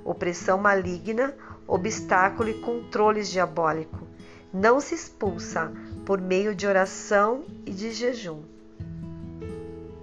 opressão 0.05 0.57
maligna, 0.57 1.35
obstáculo 1.67 2.47
e 2.47 2.53
controles 2.61 3.29
diabólico, 3.29 4.07
não 4.53 4.79
se 4.79 4.95
expulsa 4.95 5.69
por 6.05 6.21
meio 6.21 6.55
de 6.55 6.65
oração 6.65 7.43
e 7.65 7.71
de 7.71 7.91
jejum. 7.91 8.41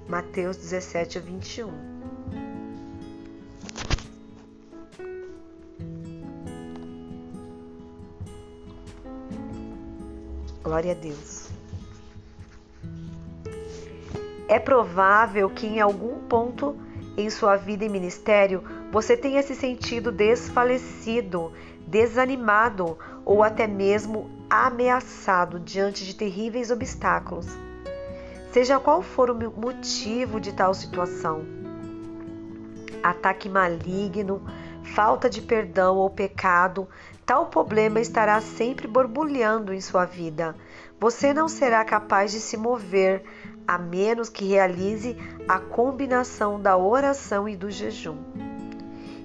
Mateus 0.06 0.58
17, 0.58 1.18
21. 1.18 1.94
Glória 10.62 10.92
a 10.92 10.94
Deus. 10.94 11.48
É 14.46 14.58
provável 14.58 15.48
que 15.48 15.66
em 15.66 15.80
algum 15.80 16.20
ponto 16.28 16.83
em 17.16 17.30
sua 17.30 17.56
vida 17.56 17.84
e 17.84 17.88
ministério 17.88 18.62
você 18.90 19.16
tenha 19.16 19.42
se 19.42 19.54
sentido 19.54 20.10
desfalecido, 20.10 21.52
desanimado 21.86 22.98
ou 23.24 23.42
até 23.42 23.66
mesmo 23.66 24.30
ameaçado 24.48 25.58
diante 25.60 26.04
de 26.04 26.14
terríveis 26.14 26.70
obstáculos. 26.70 27.46
Seja 28.52 28.78
qual 28.78 29.02
for 29.02 29.30
o 29.30 29.60
motivo 29.60 30.40
de 30.40 30.52
tal 30.52 30.72
situação, 30.74 31.44
ataque 33.02 33.48
maligno, 33.48 34.42
falta 34.94 35.28
de 35.28 35.42
perdão 35.42 35.96
ou 35.96 36.08
pecado, 36.08 36.88
tal 37.26 37.46
problema 37.46 38.00
estará 38.00 38.40
sempre 38.40 38.86
borbulhando 38.86 39.74
em 39.74 39.80
sua 39.80 40.04
vida. 40.04 40.54
Você 41.00 41.34
não 41.34 41.48
será 41.48 41.84
capaz 41.84 42.30
de 42.30 42.40
se 42.40 42.56
mover 42.56 43.24
a 43.66 43.78
menos 43.78 44.28
que 44.28 44.44
realize 44.44 45.16
a 45.48 45.58
combinação 45.58 46.60
da 46.60 46.76
oração 46.76 47.48
e 47.48 47.56
do 47.56 47.70
jejum. 47.70 48.16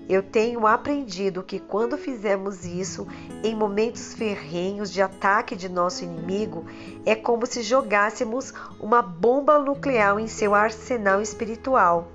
Eu 0.09 0.23
tenho 0.23 0.65
aprendido 0.65 1.43
que 1.43 1.59
quando 1.59 1.95
fizemos 1.95 2.65
isso 2.65 3.07
em 3.43 3.55
momentos 3.55 4.15
ferrenhos 4.15 4.91
de 4.91 5.03
ataque 5.03 5.55
de 5.55 5.69
nosso 5.69 6.03
inimigo, 6.03 6.65
é 7.05 7.13
como 7.13 7.45
se 7.45 7.61
jogássemos 7.61 8.51
uma 8.79 9.03
bomba 9.03 9.59
nuclear 9.59 10.17
em 10.17 10.25
seu 10.25 10.55
arsenal 10.55 11.21
espiritual. 11.21 12.11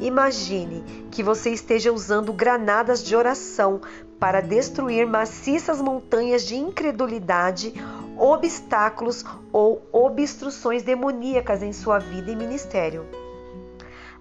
Imagine 0.00 0.82
que 1.10 1.22
você 1.22 1.50
esteja 1.50 1.92
usando 1.92 2.32
granadas 2.32 3.04
de 3.04 3.14
oração 3.14 3.80
para 4.18 4.40
destruir 4.40 5.06
maciças 5.06 5.82
montanhas 5.82 6.44
de 6.44 6.56
incredulidade, 6.56 7.74
obstáculos 8.18 9.24
ou 9.52 9.86
obstruções 9.92 10.82
demoníacas 10.82 11.62
em 11.62 11.72
sua 11.72 11.98
vida 11.98 12.30
e 12.30 12.36
ministério. 12.36 13.06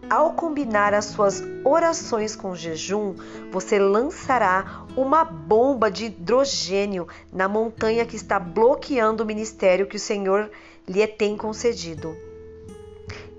Ao 0.09 0.33
combinar 0.33 0.93
as 0.93 1.05
suas 1.05 1.41
orações 1.63 2.35
com 2.35 2.53
jejum, 2.53 3.15
você 3.51 3.79
lançará 3.79 4.85
uma 4.97 5.23
bomba 5.23 5.89
de 5.89 6.05
hidrogênio 6.05 7.07
na 7.31 7.47
montanha 7.47 8.05
que 8.05 8.15
está 8.15 8.37
bloqueando 8.37 9.23
o 9.23 9.25
ministério 9.25 9.87
que 9.87 9.95
o 9.95 9.99
Senhor 9.99 10.51
lhe 10.87 11.07
tem 11.07 11.37
concedido. 11.37 12.15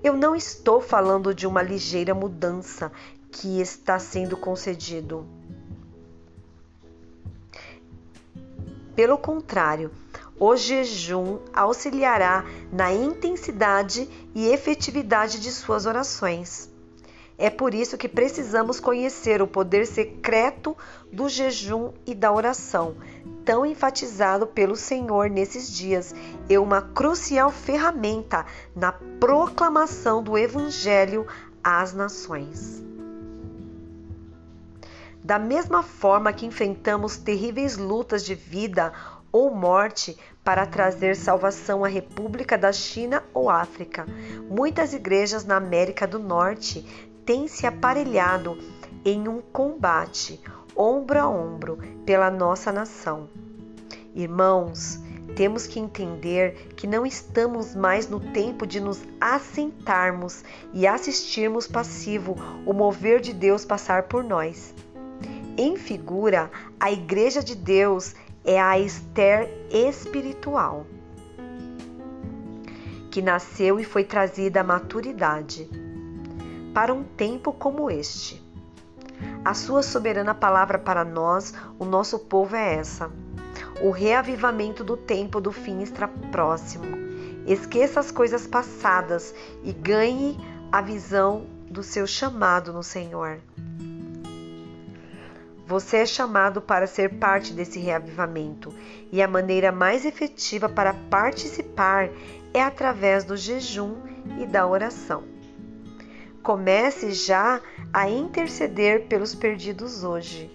Eu 0.03 0.17
não 0.17 0.35
estou 0.35 0.81
falando 0.81 1.33
de 1.33 1.47
uma 1.47 1.61
ligeira 1.61 2.13
mudança 2.13 2.91
que 3.31 3.61
está 3.61 3.99
sendo 3.99 4.35
concedido. 4.35 5.25
Pelo 8.95 9.17
contrário, 9.17 9.91
o 10.39 10.55
jejum 10.55 11.39
auxiliará 11.53 12.45
na 12.71 12.93
intensidade 12.93 14.09
e 14.33 14.47
efetividade 14.47 15.39
de 15.39 15.51
suas 15.51 15.85
orações. 15.85 16.69
É 17.37 17.49
por 17.49 17.73
isso 17.73 17.97
que 17.97 18.07
precisamos 18.07 18.79
conhecer 18.79 19.41
o 19.41 19.47
poder 19.47 19.85
secreto 19.85 20.75
do 21.11 21.27
jejum 21.27 21.91
e 22.05 22.15
da 22.15 22.31
oração, 22.31 22.95
tão 23.43 23.65
enfatizado 23.65 24.47
pelo 24.47 24.75
Senhor 24.75 25.29
nesses 25.29 25.69
dias 25.69 26.15
é 26.49 26.57
uma 26.57 26.81
crucial 26.81 27.51
ferramenta 27.51 28.45
na 28.75 28.91
proclamação 28.91 30.23
do 30.23 30.37
Evangelho 30.37 31.27
às 31.63 31.93
nações. 31.93 32.83
Da 35.21 35.39
mesma 35.39 35.81
forma 35.81 36.31
que 36.31 36.45
enfrentamos 36.45 37.17
terríveis 37.17 37.77
lutas 37.77 38.23
de 38.23 38.35
vida 38.35 38.93
ou 39.35 39.53
morte 39.53 40.17
para 40.45 40.65
trazer 40.65 41.13
salvação 41.13 41.83
à 41.83 41.89
República 41.89 42.57
da 42.57 42.71
China 42.71 43.21
ou 43.33 43.49
África, 43.49 44.05
muitas 44.49 44.93
igrejas 44.93 45.43
na 45.43 45.57
América 45.57 46.07
do 46.07 46.17
Norte 46.17 46.85
têm 47.25 47.45
se 47.45 47.67
aparelhado 47.67 48.57
em 49.03 49.27
um 49.27 49.41
combate 49.41 50.39
ombro 50.73 51.19
a 51.19 51.27
ombro 51.27 51.77
pela 52.05 52.31
nossa 52.31 52.71
nação. 52.71 53.27
Irmãos, 54.15 55.01
temos 55.35 55.67
que 55.67 55.81
entender 55.81 56.69
que 56.77 56.87
não 56.87 57.05
estamos 57.05 57.75
mais 57.75 58.07
no 58.07 58.21
tempo 58.21 58.65
de 58.65 58.79
nos 58.79 59.01
assentarmos 59.19 60.45
e 60.73 60.87
assistirmos 60.87 61.67
passivo 61.67 62.37
o 62.65 62.71
mover 62.71 63.19
de 63.19 63.33
Deus 63.33 63.65
passar 63.65 64.03
por 64.03 64.23
nós. 64.23 64.73
Em 65.57 65.75
figura, 65.75 66.49
a 66.79 66.89
Igreja 66.89 67.43
de 67.43 67.55
Deus 67.55 68.13
é 68.45 68.61
a 68.61 68.77
Esther 68.77 69.49
espiritual, 69.71 70.85
que 73.09 73.21
nasceu 73.21 73.79
e 73.79 73.83
foi 73.83 74.03
trazida 74.03 74.61
à 74.61 74.63
maturidade 74.63 75.67
para 76.73 76.93
um 76.93 77.03
tempo 77.03 77.51
como 77.51 77.89
este. 77.89 78.43
A 79.43 79.53
sua 79.53 79.81
soberana 79.81 80.35
palavra 80.35 80.77
para 80.77 81.03
nós, 81.03 81.53
o 81.79 81.85
nosso 81.85 82.19
povo, 82.19 82.55
é 82.55 82.75
essa: 82.75 83.09
o 83.81 83.89
reavivamento 83.89 84.83
do 84.83 84.95
tempo 84.95 85.41
do 85.41 85.51
fim 85.51 85.81
está 85.81 86.07
próximo. 86.07 86.85
Esqueça 87.47 87.99
as 87.99 88.11
coisas 88.11 88.45
passadas 88.45 89.33
e 89.63 89.71
ganhe 89.71 90.37
a 90.71 90.81
visão 90.81 91.45
do 91.69 91.81
seu 91.81 92.05
chamado 92.05 92.73
no 92.73 92.83
Senhor. 92.83 93.39
Você 95.67 95.97
é 95.97 96.05
chamado 96.05 96.61
para 96.61 96.85
ser 96.85 97.17
parte 97.17 97.51
desse 97.51 97.79
reavivamento 97.79 98.71
e 99.11 99.19
a 99.19 99.27
maneira 99.27 99.71
mais 99.71 100.05
efetiva 100.05 100.69
para 100.69 100.93
participar 100.93 102.09
é 102.53 102.61
através 102.61 103.23
do 103.23 103.35
jejum 103.35 103.95
e 104.39 104.45
da 104.45 104.67
oração. 104.67 105.23
Comece 106.43 107.11
já 107.13 107.59
a 107.91 108.07
interceder 108.07 109.07
pelos 109.07 109.33
perdidos 109.33 110.03
hoje. 110.03 110.51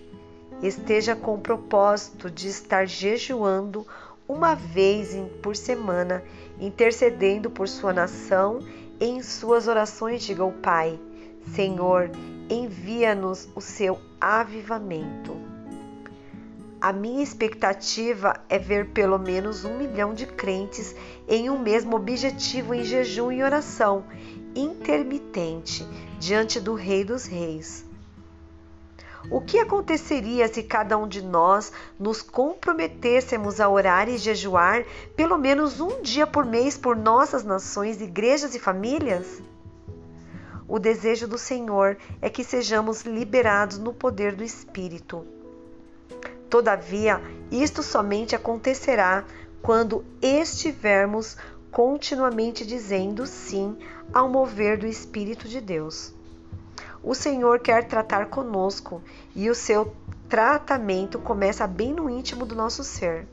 Esteja 0.63 1.17
com 1.17 1.35
o 1.35 1.41
propósito 1.41 2.31
de 2.31 2.47
estar 2.47 2.87
jejuando 2.87 3.85
uma 4.29 4.55
vez 4.55 5.17
por 5.43 5.57
semana, 5.57 6.23
intercedendo 6.61 7.51
por 7.51 7.67
sua 7.67 7.93
nação. 7.93 8.61
Em 9.01 9.21
suas 9.23 9.67
orações, 9.67 10.23
diga 10.23 10.45
ao 10.45 10.53
Pai: 10.53 11.01
Senhor, 11.53 12.11
envia-nos 12.51 13.49
o 13.55 13.61
seu 13.61 13.99
avivamento. 14.21 15.37
A 16.81 16.93
minha 16.93 17.23
expectativa 17.23 18.35
é 18.49 18.59
ver 18.59 18.89
pelo 18.89 19.19
menos 19.19 19.65
um 19.65 19.77
milhão 19.77 20.13
de 20.13 20.27
crentes 20.27 20.95
em 21.29 21.49
um 21.49 21.59
mesmo 21.59 21.95
objetivo 21.95 22.75
em 22.75 22.83
jejum 22.83 23.31
e 23.31 23.43
oração 23.43 24.05
intermitente 24.57 25.87
diante 26.19 26.59
do 26.59 26.75
Rei 26.75 27.05
dos 27.05 27.27
Reis. 27.27 27.85
O 29.31 29.41
que 29.41 29.59
aconteceria 29.59 30.49
se 30.49 30.63
cada 30.63 30.97
um 30.97 31.07
de 31.07 31.21
nós 31.21 31.71
nos 31.99 32.23
comprometêssemos 32.23 33.61
a 33.61 33.69
orar 33.69 34.09
e 34.09 34.17
jejuar 34.17 34.85
pelo 35.15 35.37
menos 35.37 35.81
um 35.81 36.01
dia 36.01 36.27
por 36.27 36.47
mês 36.47 36.79
por 36.79 36.97
nossas 36.97 37.45
nações, 37.45 38.01
igrejas 38.01 38.55
e 38.55 38.59
famílias? 38.59 39.43
O 40.71 40.79
desejo 40.79 41.27
do 41.27 41.37
Senhor 41.37 41.99
é 42.23 42.31
que 42.31 42.45
sejamos 42.45 43.03
liberados 43.03 43.77
no 43.77 43.93
poder 43.93 44.37
do 44.37 44.45
Espírito. 44.45 45.27
Todavia, 46.49 47.21
isto 47.51 47.83
somente 47.83 48.37
acontecerá 48.37 49.25
quando 49.61 50.05
estivermos 50.23 51.37
continuamente 51.73 52.65
dizendo 52.65 53.27
sim 53.27 53.77
ao 54.13 54.29
mover 54.29 54.79
do 54.79 54.87
Espírito 54.87 55.49
de 55.49 55.61
Deus. 55.61 56.15
O 57.03 57.17
Senhor 57.17 57.59
quer 57.59 57.89
tratar 57.89 58.27
conosco 58.27 59.03
e 59.35 59.51
o 59.51 59.55
seu 59.57 59.93
tratamento 60.29 61.19
começa 61.19 61.67
bem 61.67 61.93
no 61.93 62.09
íntimo 62.09 62.47
do 62.47 62.55
nosso 62.55 62.85
ser. 62.85 63.27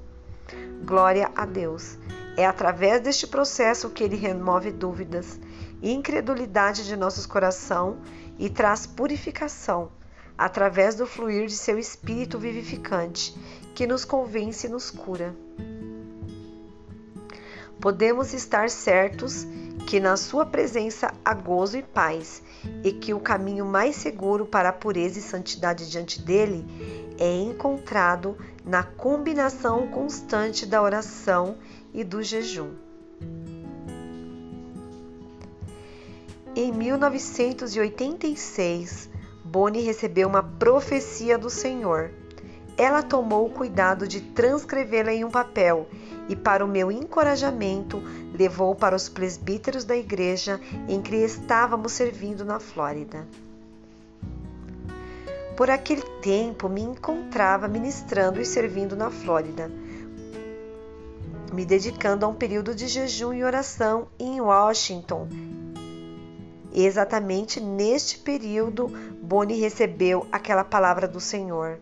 Glória 0.83 1.29
a 1.35 1.45
Deus. 1.45 1.99
É 2.35 2.47
através 2.47 2.99
deste 2.99 3.27
processo 3.27 3.91
que 3.91 4.03
ele 4.03 4.15
remove 4.15 4.71
dúvidas 4.71 5.39
incredulidade 5.81 6.85
de 6.85 6.95
nossos 6.95 7.25
coração 7.25 7.97
e 8.37 8.49
traz 8.49 8.85
purificação 8.85 9.91
através 10.37 10.95
do 10.95 11.07
fluir 11.07 11.47
de 11.47 11.55
seu 11.55 11.79
espírito 11.79 12.37
vivificante, 12.37 13.35
que 13.73 13.87
nos 13.87 14.05
convence 14.05 14.67
e 14.67 14.69
nos 14.69 14.91
cura. 14.91 15.35
Podemos 17.81 18.33
estar 18.33 18.69
certos 18.69 19.47
que 19.87 19.99
na 19.99 20.17
sua 20.17 20.45
presença 20.45 21.13
há 21.23 21.33
gozo 21.33 21.77
e 21.77 21.83
paz, 21.83 22.41
e 22.83 22.91
que 22.91 23.13
o 23.13 23.19
caminho 23.19 23.65
mais 23.65 23.95
seguro 23.95 24.45
para 24.45 24.69
a 24.69 24.73
pureza 24.73 25.19
e 25.19 25.21
santidade 25.21 25.89
diante 25.89 26.21
dele 26.21 26.65
é 27.17 27.33
encontrado 27.41 28.37
na 28.65 28.83
combinação 28.83 29.87
constante 29.87 30.65
da 30.65 30.81
oração 30.81 31.57
e 31.93 32.03
do 32.03 32.21
jejum. 32.21 32.86
Em 36.59 36.71
1986, 36.71 39.11
Bonnie 39.45 39.83
recebeu 39.83 40.27
uma 40.27 40.41
profecia 40.41 41.37
do 41.37 41.51
Senhor. 41.51 42.09
Ela 42.75 43.03
tomou 43.03 43.45
o 43.45 43.51
cuidado 43.51 44.07
de 44.07 44.21
transcrevê-la 44.21 45.13
em 45.13 45.23
um 45.23 45.29
papel 45.29 45.87
e, 46.27 46.35
para 46.35 46.65
o 46.65 46.67
meu 46.67 46.91
encorajamento, 46.91 48.01
levou 48.33 48.73
para 48.73 48.95
os 48.95 49.07
presbíteros 49.07 49.85
da 49.85 49.95
igreja 49.95 50.59
em 50.89 50.99
que 50.99 51.17
estávamos 51.17 51.91
servindo 51.91 52.43
na 52.43 52.59
Flórida. 52.59 53.27
Por 55.55 55.69
aquele 55.69 56.01
tempo 56.23 56.67
me 56.67 56.81
encontrava 56.81 57.67
ministrando 57.67 58.41
e 58.41 58.45
servindo 58.45 58.95
na 58.95 59.11
Flórida 59.11 59.69
me 61.53 61.65
dedicando 61.65 62.25
a 62.25 62.29
um 62.29 62.33
período 62.33 62.75
de 62.75 62.87
jejum 62.87 63.33
e 63.33 63.43
oração 63.43 64.07
em 64.19 64.41
Washington. 64.41 65.27
E 66.77 66.85
exatamente 66.85 67.59
neste 67.59 68.19
período, 68.19 68.87
Bonnie 69.19 69.59
recebeu 69.59 70.27
aquela 70.31 70.63
palavra 70.63 71.07
do 71.07 71.19
Senhor. 71.19 71.79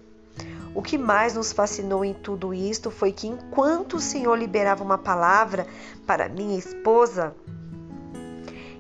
O 0.74 0.82
que 0.82 0.98
mais 0.98 1.36
nos 1.36 1.52
fascinou 1.52 2.06
em 2.06 2.14
tudo 2.14 2.54
isto 2.54 2.90
foi 2.90 3.12
que 3.12 3.28
enquanto 3.28 3.98
o 3.98 4.00
Senhor 4.00 4.38
liberava 4.38 4.86
uma 4.86 4.98
palavra 4.98 5.68
para 6.08 6.30
minha 6.30 6.58
esposa, 6.58 7.36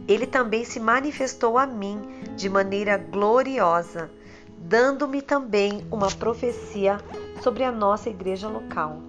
ele 0.07 0.25
também 0.25 0.63
se 0.63 0.79
manifestou 0.79 1.57
a 1.57 1.65
mim 1.65 2.01
de 2.37 2.47
maneira 2.47 2.97
gloriosa, 2.97 4.09
dando-me 4.57 5.21
também 5.21 5.85
uma 5.91 6.09
profecia 6.09 6.97
sobre 7.41 7.65
a 7.65 7.73
nossa 7.73 8.09
igreja 8.09 8.47
local. 8.47 9.01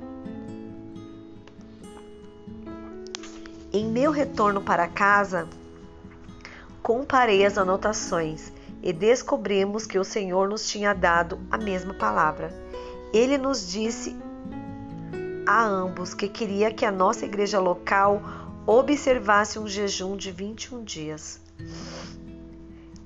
Em 3.72 3.86
meu 3.86 4.10
retorno 4.10 4.60
para 4.60 4.88
casa, 4.88 5.46
comparei 6.86 7.44
as 7.44 7.58
anotações 7.58 8.52
e 8.80 8.92
descobrimos 8.92 9.88
que 9.88 9.98
o 9.98 10.04
Senhor 10.04 10.48
nos 10.48 10.68
tinha 10.68 10.94
dado 10.94 11.36
a 11.50 11.58
mesma 11.58 11.92
palavra. 11.92 12.54
Ele 13.12 13.36
nos 13.36 13.68
disse 13.68 14.16
a 15.44 15.64
ambos 15.64 16.14
que 16.14 16.28
queria 16.28 16.72
que 16.72 16.84
a 16.84 16.92
nossa 16.92 17.24
igreja 17.24 17.58
local 17.58 18.22
observasse 18.64 19.58
um 19.58 19.66
jejum 19.66 20.16
de 20.16 20.30
21 20.30 20.84
dias. 20.84 21.40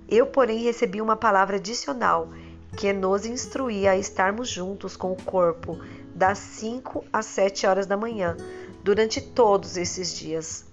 Eu, 0.07 0.27
porém, 0.27 0.59
recebi 0.59 1.01
uma 1.01 1.17
palavra 1.17 1.57
adicional 1.57 2.29
que 2.77 2.93
nos 2.93 3.25
instruía 3.25 3.93
a 3.93 3.97
estarmos 3.97 4.51
juntos 4.51 4.95
com 4.95 5.11
o 5.11 5.23
corpo 5.23 5.79
das 6.15 6.37
5 6.37 7.03
às 7.11 7.25
7 7.25 7.67
horas 7.67 7.87
da 7.87 7.97
manhã, 7.97 8.37
durante 8.85 9.23
todos 9.23 9.79
esses 9.79 10.15
dias. 10.15 10.70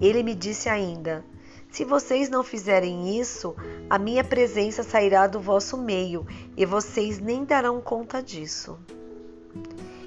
Ele 0.00 0.22
me 0.22 0.34
disse 0.34 0.68
ainda: 0.68 1.24
Se 1.70 1.84
vocês 1.84 2.28
não 2.28 2.42
fizerem 2.42 3.18
isso, 3.18 3.54
a 3.90 3.98
minha 3.98 4.22
presença 4.22 4.82
sairá 4.82 5.26
do 5.26 5.40
vosso 5.40 5.76
meio 5.76 6.26
e 6.56 6.64
vocês 6.64 7.18
nem 7.18 7.44
darão 7.44 7.80
conta 7.80 8.22
disso. 8.22 8.78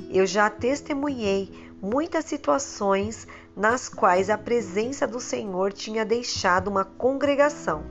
Eu 0.10 0.26
já 0.26 0.50
testemunhei 0.50 1.52
muitas 1.82 2.26
situações 2.26 3.28
nas 3.56 3.89
quais 3.89 4.30
a 4.30 4.38
presença 4.38 5.08
do 5.08 5.20
Senhor 5.20 5.74
tinha 5.74 6.06
deixado 6.06 6.68
uma 6.70 6.86
congregação. 6.86 7.84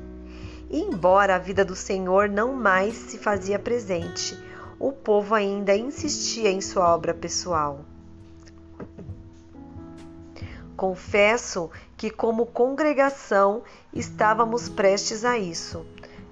E 0.71 0.81
embora 0.81 1.35
a 1.35 1.39
vida 1.39 1.65
do 1.65 1.75
Senhor 1.75 2.29
não 2.29 2.53
mais 2.55 2.95
se 2.95 3.19
fazia 3.19 3.59
presente, 3.59 4.39
o 4.79 4.93
povo 4.93 5.35
ainda 5.35 5.77
insistia 5.77 6.51
em 6.51 6.61
sua 6.61 6.95
obra 6.95 7.13
pessoal. 7.13 7.85
Confesso 10.77 11.71
que, 12.01 12.09
como 12.09 12.47
congregação, 12.47 13.63
estávamos 13.93 14.71
prestes 14.71 15.23
a 15.23 15.37
isso. 15.37 15.85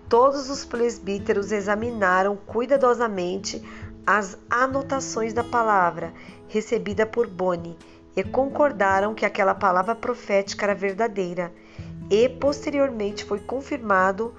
Todos 0.09 0.49
os 0.49 0.65
presbíteros 0.65 1.53
examinaram 1.53 2.39
cuidadosamente 2.39 3.63
as 4.07 4.39
anotações 4.49 5.35
da 5.35 5.45
palavra 5.45 6.15
recebida 6.49 7.05
por 7.05 7.27
Boni 7.27 7.77
e 8.17 8.25
concordaram 8.25 9.15
que 9.15 9.27
aquela 9.27 9.55
palavra 9.55 9.95
profética 9.95 10.65
era 10.65 10.75
verdadeira. 10.75 11.53
E 12.09 12.31
posteriormente 12.31 13.27
foi 13.27 13.39
confirmado 13.39 14.35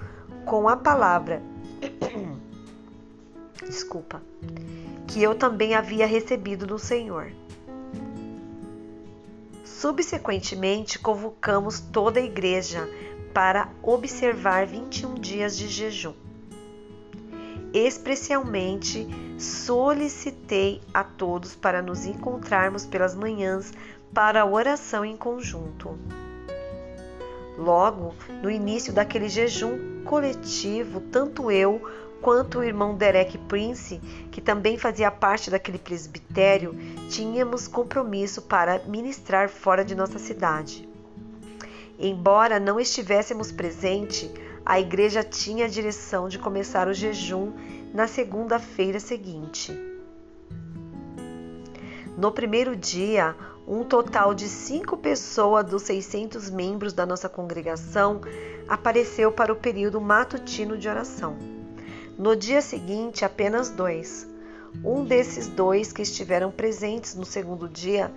com 0.48 0.68
a 0.68 0.76
palavra. 0.76 1.44
Desculpa. 3.64 4.20
Que 5.06 5.22
eu 5.22 5.36
também 5.36 5.76
havia 5.76 6.08
recebido 6.08 6.66
do 6.66 6.80
Senhor. 6.80 7.32
Subsequentemente, 9.80 11.00
convocamos 11.00 11.80
toda 11.80 12.20
a 12.20 12.24
igreja 12.24 12.86
para 13.34 13.70
observar 13.82 14.68
21 14.68 15.14
dias 15.14 15.58
de 15.58 15.70
jejum. 15.70 16.12
Especialmente 17.74 19.08
solicitei 19.40 20.82
a 20.94 21.02
todos 21.02 21.56
para 21.56 21.82
nos 21.82 22.06
encontrarmos 22.06 22.86
pelas 22.86 23.16
manhãs 23.16 23.72
para 24.14 24.42
a 24.42 24.46
oração 24.46 25.06
em 25.06 25.16
conjunto. 25.16 25.98
Logo, 27.58 28.14
no 28.44 28.52
início 28.52 28.92
daquele 28.92 29.30
jejum 29.30 30.04
coletivo, 30.04 31.00
tanto 31.00 31.50
eu 31.50 31.82
quanto 32.22 32.60
o 32.60 32.64
irmão 32.64 32.96
Derek 32.96 33.38
Prince, 33.38 34.00
que 34.32 34.42
também 34.42 34.78
fazia 34.78 35.10
parte 35.12 35.50
daquele 35.50 35.78
presbitério, 35.78 36.76
tínhamos 37.10 37.68
compromisso 37.68 38.42
para 38.44 38.80
ministrar 38.86 39.50
fora 39.50 39.84
de 39.84 39.96
nossa 39.96 40.20
cidade. 40.20 40.88
Embora 41.98 42.60
não 42.60 42.80
estivéssemos 42.80 43.52
presente, 43.52 44.32
a 44.66 44.80
igreja 44.80 45.24
tinha 45.24 45.66
a 45.66 45.70
direção 45.70 46.30
de 46.30 46.40
começar 46.40 46.88
o 46.88 46.94
jejum 46.94 47.52
na 47.94 48.08
segunda-feira 48.08 49.00
seguinte. 49.00 49.78
No 52.18 52.32
primeiro 52.32 52.76
dia, 52.76 53.36
um 53.68 53.84
total 53.84 54.34
de 54.34 54.48
cinco 54.48 54.98
pessoas 54.98 55.66
dos 55.66 55.84
600 55.84 56.50
membros 56.50 56.94
da 56.94 57.06
nossa 57.06 57.30
congregação 57.30 58.22
apareceu 58.68 59.32
para 59.32 59.54
o 59.54 59.56
período 59.56 60.02
matutino 60.02 60.78
de 60.78 60.88
oração. 60.88 61.59
No 62.20 62.36
dia 62.36 62.62
seguinte, 62.62 63.24
apenas 63.24 63.70
dois. 63.70 64.28
Um 64.84 65.06
desses 65.06 65.48
dois 65.48 65.94
que 65.94 66.02
estiveram 66.02 66.52
presentes 66.52 67.16
no 67.16 67.24
segundo 67.24 67.70
dia 67.70 68.12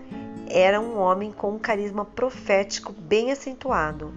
era 0.50 0.80
um 0.80 0.98
homem 0.98 1.30
com 1.30 1.52
um 1.52 1.58
carisma 1.58 2.04
profético 2.04 2.92
bem 2.92 3.30
acentuado. 3.30 4.12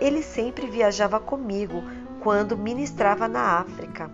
Ele 0.00 0.22
sempre 0.22 0.66
viajava 0.66 1.20
comigo 1.20 1.82
quando 2.22 2.56
ministrava 2.56 3.28
na 3.28 3.58
África. 3.58 4.10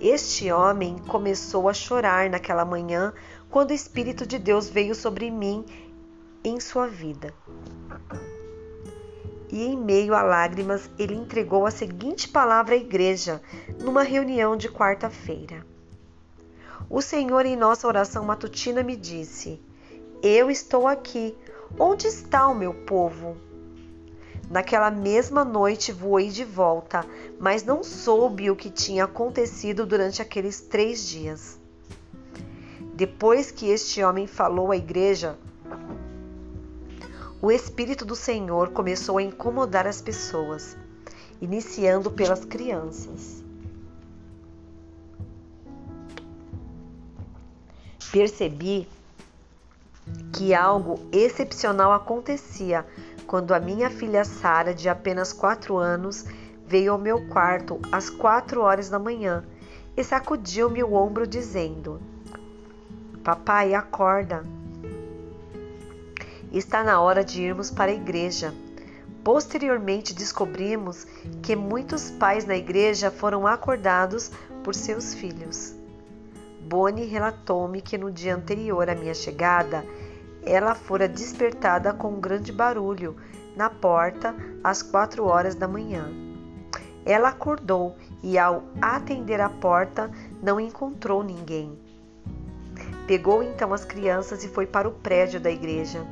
Este 0.00 0.50
homem 0.50 0.98
começou 1.06 1.68
a 1.68 1.72
chorar 1.72 2.28
naquela 2.28 2.64
manhã 2.64 3.12
quando 3.48 3.70
o 3.70 3.74
Espírito 3.74 4.26
de 4.26 4.40
Deus 4.40 4.68
veio 4.68 4.92
sobre 4.92 5.30
mim 5.30 5.64
em 6.42 6.58
sua 6.58 6.88
vida 6.88 7.32
e, 9.52 9.66
em 9.66 9.76
meio 9.76 10.14
a 10.14 10.22
lágrimas, 10.22 10.88
ele 10.98 11.14
entregou 11.14 11.66
a 11.66 11.70
seguinte 11.70 12.26
palavra 12.26 12.74
à 12.74 12.78
igreja 12.78 13.42
numa 13.78 14.02
reunião 14.02 14.56
de 14.56 14.70
quarta-feira. 14.70 15.64
O 16.88 17.02
Senhor, 17.02 17.44
em 17.44 17.54
nossa 17.54 17.86
oração 17.86 18.24
matutina, 18.24 18.82
me 18.82 18.96
disse: 18.96 19.60
Eu 20.22 20.50
estou 20.50 20.88
aqui. 20.88 21.36
Onde 21.78 22.06
está 22.06 22.48
o 22.48 22.54
meu 22.54 22.74
povo? 22.74 23.36
Naquela 24.50 24.90
mesma 24.90 25.42
noite 25.44 25.92
voei 25.92 26.28
de 26.28 26.44
volta, 26.44 27.04
mas 27.40 27.62
não 27.62 27.82
soube 27.82 28.50
o 28.50 28.56
que 28.56 28.68
tinha 28.68 29.04
acontecido 29.04 29.86
durante 29.86 30.20
aqueles 30.20 30.60
três 30.60 31.06
dias. 31.08 31.58
Depois 32.94 33.50
que 33.50 33.70
este 33.70 34.02
homem 34.02 34.26
falou 34.26 34.70
à 34.70 34.76
igreja, 34.76 35.38
o 37.42 37.50
Espírito 37.50 38.04
do 38.04 38.14
Senhor 38.14 38.68
começou 38.68 39.18
a 39.18 39.22
incomodar 39.22 39.84
as 39.84 40.00
pessoas, 40.00 40.76
iniciando 41.40 42.08
pelas 42.08 42.44
crianças. 42.44 43.42
Percebi 48.12 48.86
que 50.32 50.54
algo 50.54 51.00
excepcional 51.10 51.92
acontecia 51.92 52.86
quando 53.26 53.52
a 53.52 53.58
minha 53.58 53.90
filha 53.90 54.24
Sara, 54.24 54.72
de 54.72 54.88
apenas 54.88 55.32
quatro 55.32 55.76
anos, 55.78 56.24
veio 56.64 56.92
ao 56.92 56.98
meu 56.98 57.26
quarto 57.26 57.80
às 57.90 58.08
quatro 58.08 58.60
horas 58.60 58.88
da 58.88 59.00
manhã 59.00 59.44
e 59.96 60.04
sacudiu-me 60.04 60.84
o 60.84 60.94
ombro, 60.94 61.26
dizendo: 61.26 62.00
Papai, 63.24 63.74
acorda. 63.74 64.61
Está 66.52 66.84
na 66.84 67.00
hora 67.00 67.24
de 67.24 67.42
irmos 67.42 67.70
para 67.70 67.90
a 67.90 67.94
igreja. 67.94 68.52
Posteriormente 69.24 70.12
descobrimos 70.12 71.06
que 71.42 71.56
muitos 71.56 72.10
pais 72.10 72.44
na 72.44 72.54
igreja 72.54 73.10
foram 73.10 73.46
acordados 73.46 74.30
por 74.62 74.74
seus 74.74 75.14
filhos. 75.14 75.74
Bonnie 76.60 77.06
relatou-me 77.06 77.80
que 77.80 77.96
no 77.96 78.12
dia 78.12 78.34
anterior 78.34 78.90
à 78.90 78.94
minha 78.94 79.14
chegada, 79.14 79.82
ela 80.44 80.74
fora 80.74 81.08
despertada 81.08 81.94
com 81.94 82.08
um 82.08 82.20
grande 82.20 82.52
barulho 82.52 83.16
na 83.56 83.70
porta 83.70 84.34
às 84.62 84.82
quatro 84.82 85.24
horas 85.24 85.54
da 85.54 85.66
manhã. 85.66 86.10
Ela 87.06 87.30
acordou 87.30 87.96
e, 88.22 88.38
ao 88.38 88.62
atender 88.80 89.40
a 89.40 89.48
porta, 89.48 90.10
não 90.42 90.60
encontrou 90.60 91.22
ninguém. 91.22 91.78
Pegou 93.06 93.42
então 93.42 93.72
as 93.72 93.86
crianças 93.86 94.44
e 94.44 94.48
foi 94.48 94.66
para 94.66 94.88
o 94.88 94.92
prédio 94.92 95.40
da 95.40 95.50
igreja. 95.50 96.06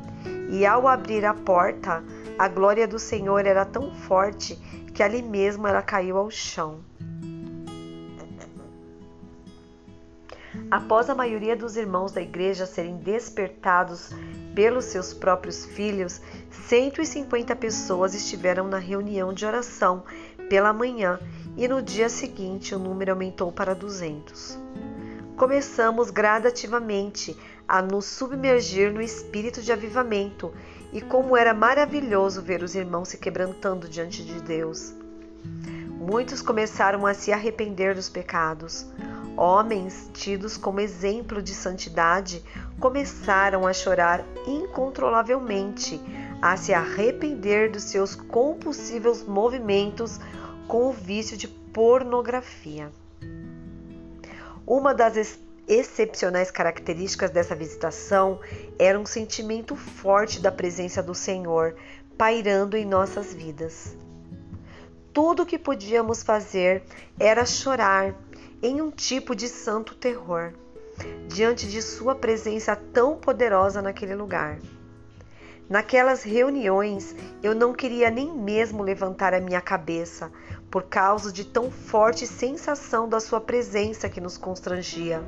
E 0.50 0.66
ao 0.66 0.88
abrir 0.88 1.24
a 1.24 1.32
porta, 1.32 2.02
a 2.36 2.48
glória 2.48 2.86
do 2.86 2.98
Senhor 2.98 3.46
era 3.46 3.64
tão 3.64 3.94
forte 3.94 4.56
que 4.92 5.02
ali 5.02 5.22
mesmo 5.22 5.66
ela 5.66 5.80
caiu 5.80 6.16
ao 6.16 6.30
chão. 6.30 6.80
Após 10.70 11.08
a 11.10 11.14
maioria 11.14 11.56
dos 11.56 11.76
irmãos 11.76 12.12
da 12.12 12.22
igreja 12.22 12.66
serem 12.66 12.96
despertados 12.96 14.10
pelos 14.54 14.84
seus 14.84 15.12
próprios 15.12 15.64
filhos, 15.64 16.20
150 16.50 17.56
pessoas 17.56 18.14
estiveram 18.14 18.68
na 18.68 18.78
reunião 18.78 19.32
de 19.32 19.46
oração 19.46 20.04
pela 20.48 20.72
manhã 20.72 21.18
e 21.56 21.66
no 21.68 21.80
dia 21.80 22.08
seguinte 22.08 22.74
o 22.74 22.78
número 22.78 23.12
aumentou 23.12 23.50
para 23.50 23.74
200. 23.74 24.69
Começamos 25.40 26.10
gradativamente 26.10 27.34
a 27.66 27.80
nos 27.80 28.04
submergir 28.04 28.92
no 28.92 29.00
espírito 29.00 29.62
de 29.62 29.72
avivamento 29.72 30.52
e 30.92 31.00
como 31.00 31.34
era 31.34 31.54
maravilhoso 31.54 32.42
ver 32.42 32.62
os 32.62 32.74
irmãos 32.74 33.08
se 33.08 33.16
quebrantando 33.16 33.88
diante 33.88 34.22
de 34.22 34.38
Deus. 34.42 34.92
Muitos 35.98 36.42
começaram 36.42 37.06
a 37.06 37.14
se 37.14 37.32
arrepender 37.32 37.94
dos 37.94 38.10
pecados. 38.10 38.84
Homens 39.34 40.10
tidos 40.12 40.58
como 40.58 40.78
exemplo 40.78 41.40
de 41.40 41.54
santidade 41.54 42.44
começaram 42.78 43.66
a 43.66 43.72
chorar 43.72 44.22
incontrolavelmente, 44.46 45.98
a 46.42 46.54
se 46.58 46.74
arrepender 46.74 47.70
dos 47.70 47.84
seus 47.84 48.14
compulsivos 48.14 49.22
movimentos 49.22 50.20
com 50.68 50.90
o 50.90 50.92
vício 50.92 51.34
de 51.34 51.48
pornografia. 51.48 52.92
Uma 54.70 54.94
das 54.94 55.36
excepcionais 55.66 56.48
características 56.48 57.32
dessa 57.32 57.56
visitação 57.56 58.38
era 58.78 58.96
um 58.96 59.04
sentimento 59.04 59.74
forte 59.74 60.40
da 60.40 60.52
presença 60.52 61.02
do 61.02 61.12
Senhor 61.12 61.74
pairando 62.16 62.76
em 62.76 62.84
nossas 62.84 63.34
vidas. 63.34 63.96
Tudo 65.12 65.42
o 65.42 65.46
que 65.46 65.58
podíamos 65.58 66.22
fazer 66.22 66.84
era 67.18 67.44
chorar 67.44 68.14
em 68.62 68.80
um 68.80 68.92
tipo 68.92 69.34
de 69.34 69.48
santo 69.48 69.96
terror, 69.96 70.52
diante 71.26 71.68
de 71.68 71.82
Sua 71.82 72.14
presença 72.14 72.76
tão 72.76 73.16
poderosa 73.16 73.82
naquele 73.82 74.14
lugar. 74.14 74.56
Naquelas 75.68 76.22
reuniões, 76.22 77.16
eu 77.42 77.56
não 77.56 77.72
queria 77.72 78.08
nem 78.08 78.32
mesmo 78.32 78.84
levantar 78.84 79.34
a 79.34 79.40
minha 79.40 79.60
cabeça, 79.60 80.30
por 80.70 80.84
causa 80.84 81.32
de 81.32 81.44
tão 81.44 81.70
forte 81.70 82.26
sensação 82.26 83.08
da 83.08 83.18
Sua 83.18 83.40
presença 83.40 84.06
que 84.08 84.20
nos 84.20 84.36
constrangia. 84.36 85.22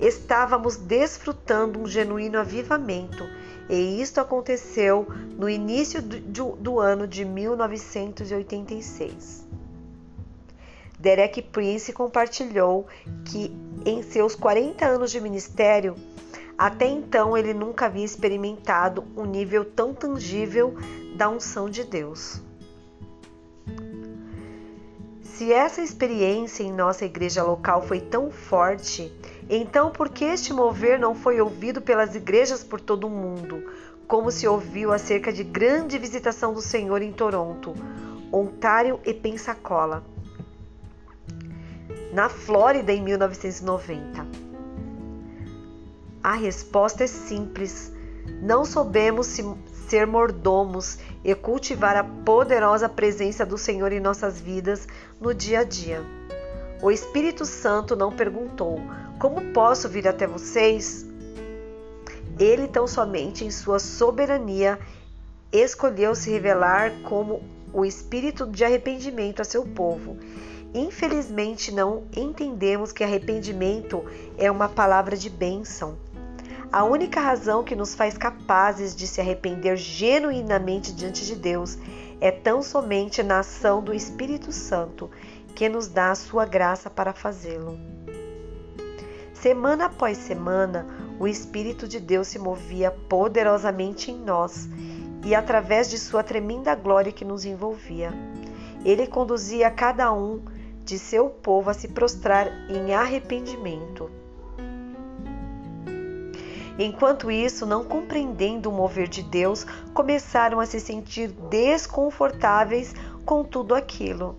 Estávamos 0.00 0.76
desfrutando 0.76 1.78
um 1.78 1.86
genuíno 1.86 2.38
avivamento, 2.38 3.24
e 3.68 4.00
isto 4.02 4.20
aconteceu 4.20 5.06
no 5.38 5.48
início 5.48 6.02
do, 6.02 6.56
do 6.56 6.80
ano 6.80 7.06
de 7.06 7.24
1986. 7.24 9.46
Derek 10.98 11.42
Prince 11.42 11.92
compartilhou 11.92 12.88
que 13.24 13.56
em 13.84 14.02
seus 14.02 14.34
40 14.34 14.86
anos 14.86 15.10
de 15.10 15.20
ministério, 15.20 15.94
até 16.56 16.86
então 16.86 17.36
ele 17.36 17.52
nunca 17.54 17.86
havia 17.86 18.04
experimentado 18.04 19.04
um 19.16 19.24
nível 19.24 19.64
tão 19.64 19.94
tangível 19.94 20.74
da 21.16 21.28
unção 21.28 21.68
de 21.68 21.82
Deus. 21.84 22.40
Se 25.42 25.52
essa 25.52 25.82
experiência 25.82 26.62
em 26.62 26.72
nossa 26.72 27.04
igreja 27.04 27.42
local 27.42 27.82
foi 27.82 27.98
tão 27.98 28.30
forte, 28.30 29.12
então 29.50 29.90
por 29.90 30.08
que 30.08 30.24
este 30.24 30.52
mover 30.52 31.00
não 31.00 31.16
foi 31.16 31.40
ouvido 31.40 31.82
pelas 31.82 32.14
igrejas 32.14 32.62
por 32.62 32.80
todo 32.80 33.08
o 33.08 33.10
mundo, 33.10 33.60
como 34.06 34.30
se 34.30 34.46
ouviu 34.46 34.92
acerca 34.92 35.32
de 35.32 35.42
grande 35.42 35.98
visitação 35.98 36.54
do 36.54 36.62
Senhor 36.62 37.02
em 37.02 37.10
Toronto, 37.12 37.74
Ontário 38.32 39.00
e 39.04 39.12
Pensacola? 39.12 40.04
na 42.12 42.28
Flórida 42.28 42.92
em 42.92 43.02
1990? 43.02 44.24
A 46.22 46.34
resposta 46.34 47.02
é 47.02 47.08
simples. 47.08 47.92
Não 48.40 48.64
soubemos 48.64 49.26
ser 49.92 50.06
mordomos 50.06 50.96
e 51.22 51.34
cultivar 51.34 51.96
a 51.96 52.02
poderosa 52.02 52.88
presença 52.88 53.44
do 53.44 53.58
Senhor 53.58 53.92
em 53.92 54.00
nossas 54.00 54.40
vidas 54.40 54.88
no 55.20 55.34
dia 55.34 55.60
a 55.60 55.64
dia. 55.64 56.02
O 56.80 56.90
Espírito 56.90 57.44
Santo 57.44 57.94
não 57.94 58.10
perguntou: 58.10 58.80
Como 59.18 59.52
posso 59.52 59.90
vir 59.90 60.08
até 60.08 60.26
vocês? 60.26 61.04
Ele 62.38 62.66
tão 62.68 62.86
somente 62.86 63.44
em 63.44 63.50
sua 63.50 63.78
soberania 63.78 64.78
escolheu 65.52 66.14
se 66.14 66.30
revelar 66.30 66.90
como 67.02 67.42
o 67.70 67.84
espírito 67.84 68.46
de 68.46 68.64
arrependimento 68.64 69.42
a 69.42 69.44
seu 69.44 69.62
povo 69.62 70.16
Infelizmente, 70.74 71.70
não 71.70 72.04
entendemos 72.16 72.92
que 72.92 73.04
arrependimento 73.04 74.02
é 74.38 74.50
uma 74.50 74.70
palavra 74.70 75.16
de 75.16 75.28
bênção. 75.28 75.98
A 76.72 76.84
única 76.84 77.20
razão 77.20 77.62
que 77.62 77.76
nos 77.76 77.94
faz 77.94 78.16
capazes 78.16 78.96
de 78.96 79.06
se 79.06 79.20
arrepender 79.20 79.76
genuinamente 79.76 80.90
diante 80.90 81.26
de 81.26 81.36
Deus 81.36 81.76
é 82.18 82.30
tão 82.30 82.62
somente 82.62 83.22
na 83.22 83.40
ação 83.40 83.82
do 83.82 83.92
Espírito 83.92 84.50
Santo, 84.50 85.10
que 85.54 85.68
nos 85.68 85.86
dá 85.86 86.12
a 86.12 86.14
sua 86.14 86.46
graça 86.46 86.88
para 86.88 87.12
fazê-lo. 87.12 87.78
Semana 89.34 89.84
após 89.84 90.16
semana, 90.16 90.86
o 91.20 91.28
Espírito 91.28 91.86
de 91.86 92.00
Deus 92.00 92.28
se 92.28 92.38
movia 92.38 92.90
poderosamente 92.90 94.10
em 94.10 94.16
nós 94.16 94.66
e 95.26 95.34
através 95.34 95.90
de 95.90 95.98
sua 95.98 96.22
tremenda 96.22 96.74
glória 96.74 97.12
que 97.12 97.24
nos 97.24 97.44
envolvia. 97.44 98.14
Ele 98.82 99.06
conduzia 99.06 99.70
cada 99.70 100.10
um 100.10 100.42
de 100.86 100.98
seu 100.98 101.28
povo 101.28 101.68
a 101.68 101.74
se 101.74 101.88
prostrar 101.88 102.48
em 102.70 102.94
arrependimento. 102.94 104.21
Enquanto 106.78 107.30
isso, 107.30 107.66
não 107.66 107.84
compreendendo 107.84 108.70
o 108.70 108.72
mover 108.72 109.08
de 109.08 109.22
Deus, 109.22 109.64
começaram 109.92 110.58
a 110.58 110.66
se 110.66 110.80
sentir 110.80 111.28
desconfortáveis 111.50 112.94
com 113.24 113.44
tudo 113.44 113.74
aquilo. 113.74 114.36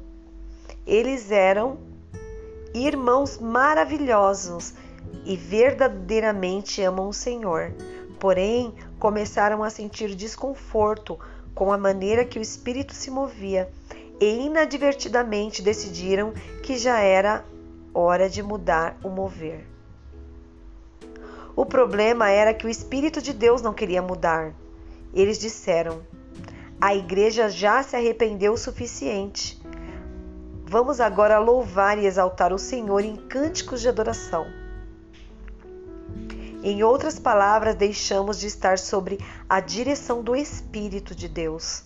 Eles 0.85 1.31
eram 1.31 1.77
irmãos 2.73 3.37
maravilhosos 3.37 4.73
e 5.25 5.37
verdadeiramente 5.37 6.81
amam 6.81 7.07
o 7.07 7.13
Senhor, 7.13 7.71
porém 8.19 8.73
começaram 8.99 9.63
a 9.63 9.69
sentir 9.69 10.15
desconforto 10.15 11.19
com 11.53 11.71
a 11.71 11.77
maneira 11.77 12.25
que 12.25 12.39
o 12.39 12.41
Espírito 12.41 12.93
se 12.93 13.11
movia 13.11 13.69
e 14.19 14.45
inadvertidamente 14.45 15.61
decidiram 15.61 16.33
que 16.63 16.77
já 16.77 16.99
era 16.99 17.45
hora 17.93 18.29
de 18.29 18.41
mudar 18.41 18.97
o 19.03 19.09
mover. 19.09 19.72
O 21.55 21.65
problema 21.65 22.29
era 22.29 22.53
que 22.53 22.65
o 22.65 22.69
Espírito 22.69 23.21
de 23.21 23.31
Deus 23.31 23.61
não 23.61 23.73
queria 23.73 24.01
mudar. 24.01 24.53
Eles 25.13 25.37
disseram: 25.37 26.01
A 26.81 26.95
igreja 26.95 27.49
já 27.49 27.83
se 27.83 27.95
arrependeu 27.95 28.53
o 28.53 28.57
suficiente. 28.57 29.61
Vamos 30.65 30.99
agora 30.99 31.37
louvar 31.37 31.99
e 31.99 32.07
exaltar 32.07 32.51
o 32.51 32.57
Senhor 32.57 33.05
em 33.05 33.15
cânticos 33.15 33.81
de 33.81 33.87
adoração. 33.87 34.47
Em 36.63 36.81
outras 36.81 37.19
palavras, 37.19 37.75
deixamos 37.75 38.39
de 38.39 38.47
estar 38.47 38.79
sobre 38.79 39.19
a 39.47 39.59
direção 39.59 40.23
do 40.23 40.35
Espírito 40.35 41.13
de 41.13 41.27
Deus. 41.27 41.83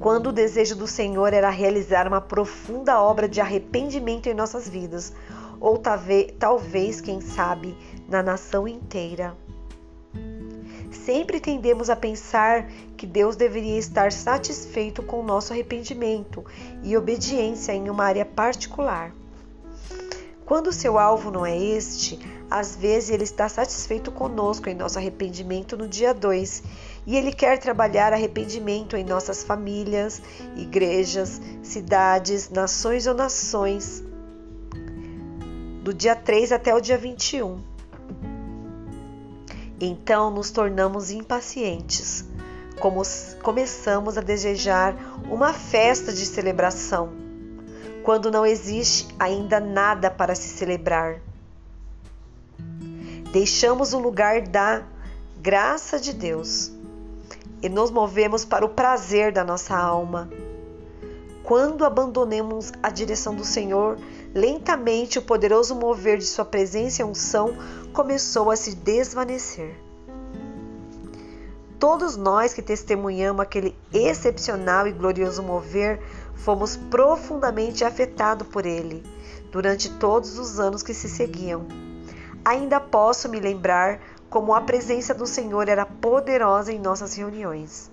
Quando 0.00 0.28
o 0.28 0.32
desejo 0.32 0.74
do 0.76 0.86
Senhor 0.86 1.32
era 1.32 1.50
realizar 1.50 2.08
uma 2.08 2.20
profunda 2.20 3.00
obra 3.00 3.28
de 3.28 3.40
arrependimento 3.40 4.28
em 4.28 4.34
nossas 4.34 4.68
vidas, 4.68 5.12
ou 5.60 5.78
talvez, 5.78 7.00
quem 7.00 7.20
sabe, 7.20 7.76
na 8.08 8.22
nação 8.22 8.66
inteira. 8.66 9.36
Sempre 10.90 11.38
tendemos 11.38 11.90
a 11.90 11.96
pensar 11.96 12.68
que 12.96 13.06
Deus 13.06 13.36
deveria 13.36 13.78
estar 13.78 14.10
satisfeito 14.10 15.02
com 15.02 15.20
o 15.20 15.24
nosso 15.24 15.52
arrependimento 15.52 16.44
e 16.82 16.96
obediência 16.96 17.72
em 17.72 17.88
uma 17.88 18.04
área 18.04 18.24
particular. 18.24 19.12
Quando 20.44 20.72
seu 20.72 20.98
alvo 20.98 21.30
não 21.30 21.46
é 21.46 21.56
este, 21.56 22.18
às 22.50 22.74
vezes 22.74 23.10
ele 23.10 23.22
está 23.22 23.48
satisfeito 23.48 24.10
conosco 24.10 24.68
em 24.68 24.74
nosso 24.74 24.98
arrependimento 24.98 25.76
no 25.76 25.86
dia 25.86 26.12
2 26.12 26.64
e 27.06 27.16
ele 27.16 27.32
quer 27.32 27.58
trabalhar 27.58 28.12
arrependimento 28.12 28.96
em 28.96 29.04
nossas 29.04 29.44
famílias, 29.44 30.20
igrejas, 30.56 31.40
cidades, 31.62 32.50
nações 32.50 33.06
ou 33.06 33.14
nações, 33.14 34.02
do 35.82 35.94
dia 35.94 36.14
3 36.14 36.52
até 36.52 36.74
o 36.74 36.80
dia 36.80 36.98
21. 36.98 37.58
Então 39.80 40.30
nos 40.30 40.50
tornamos 40.50 41.10
impacientes, 41.10 42.24
como 42.78 43.02
começamos 43.42 44.18
a 44.18 44.20
desejar 44.20 44.94
uma 45.30 45.54
festa 45.54 46.12
de 46.12 46.26
celebração, 46.26 47.10
quando 48.02 48.30
não 48.30 48.44
existe 48.44 49.08
ainda 49.18 49.58
nada 49.58 50.10
para 50.10 50.34
se 50.34 50.48
celebrar. 50.48 51.20
Deixamos 53.32 53.94
o 53.94 53.98
lugar 53.98 54.42
da 54.42 54.82
graça 55.40 55.98
de 55.98 56.12
Deus 56.12 56.72
e 57.62 57.68
nos 57.68 57.90
movemos 57.90 58.44
para 58.44 58.64
o 58.64 58.70
prazer 58.70 59.32
da 59.32 59.44
nossa 59.44 59.76
alma. 59.76 60.28
Quando 61.42 61.84
abandonemos 61.84 62.70
a 62.82 62.90
direção 62.90 63.34
do 63.34 63.44
Senhor, 63.44 63.98
lentamente 64.34 65.18
o 65.18 65.22
poderoso 65.22 65.74
mover 65.74 66.18
de 66.18 66.24
Sua 66.24 66.44
presença 66.44 67.02
e 67.02 67.04
unção 67.04 67.54
começou 67.92 68.50
a 68.50 68.56
se 68.56 68.74
desvanecer. 68.74 69.76
Todos 71.78 72.16
nós 72.16 72.52
que 72.52 72.60
testemunhamos 72.60 73.40
aquele 73.40 73.74
excepcional 73.92 74.86
e 74.86 74.92
glorioso 74.92 75.42
mover 75.42 76.00
fomos 76.34 76.76
profundamente 76.76 77.84
afetados 77.84 78.46
por 78.46 78.66
ele 78.66 79.02
durante 79.50 79.90
todos 79.90 80.38
os 80.38 80.60
anos 80.60 80.82
que 80.82 80.94
se 80.94 81.08
seguiam. 81.08 81.66
Ainda 82.44 82.80
posso 82.80 83.28
me 83.28 83.40
lembrar 83.40 84.00
como 84.28 84.54
a 84.54 84.60
presença 84.60 85.12
do 85.12 85.26
Senhor 85.26 85.68
era 85.68 85.84
poderosa 85.84 86.72
em 86.72 86.78
nossas 86.78 87.14
reuniões. 87.14 87.90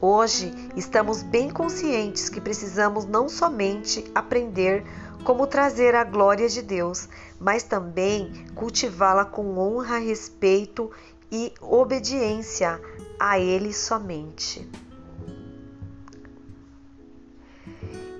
Hoje 0.00 0.52
estamos 0.76 1.24
bem 1.24 1.50
conscientes 1.50 2.28
que 2.28 2.40
precisamos 2.40 3.04
não 3.04 3.28
somente 3.28 4.08
aprender 4.14 4.84
como 5.24 5.44
trazer 5.44 5.92
a 5.96 6.04
glória 6.04 6.48
de 6.48 6.62
Deus, 6.62 7.08
mas 7.40 7.64
também 7.64 8.46
cultivá-la 8.54 9.24
com 9.24 9.58
honra, 9.58 9.98
respeito 9.98 10.88
e 11.32 11.52
obediência 11.60 12.80
a 13.18 13.40
Ele 13.40 13.72
somente. 13.72 14.70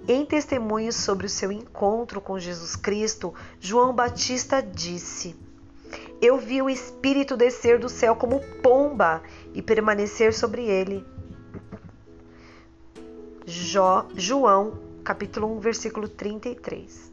Em 0.08 0.26
testemunho 0.26 0.92
sobre 0.92 1.26
o 1.26 1.30
seu 1.30 1.52
encontro 1.52 2.20
com 2.20 2.40
Jesus 2.40 2.74
Cristo, 2.74 3.32
João 3.60 3.94
Batista 3.94 4.60
disse: 4.60 5.36
Eu 6.20 6.38
vi 6.38 6.60
o 6.60 6.68
Espírito 6.68 7.36
descer 7.36 7.78
do 7.78 7.88
céu 7.88 8.16
como 8.16 8.40
pomba 8.62 9.22
e 9.54 9.62
permanecer 9.62 10.34
sobre 10.34 10.64
ele. 10.64 11.06
Jó, 13.50 14.06
João, 14.14 14.74
capítulo 15.02 15.56
1, 15.56 15.60
versículo 15.60 16.06
33. 16.06 17.10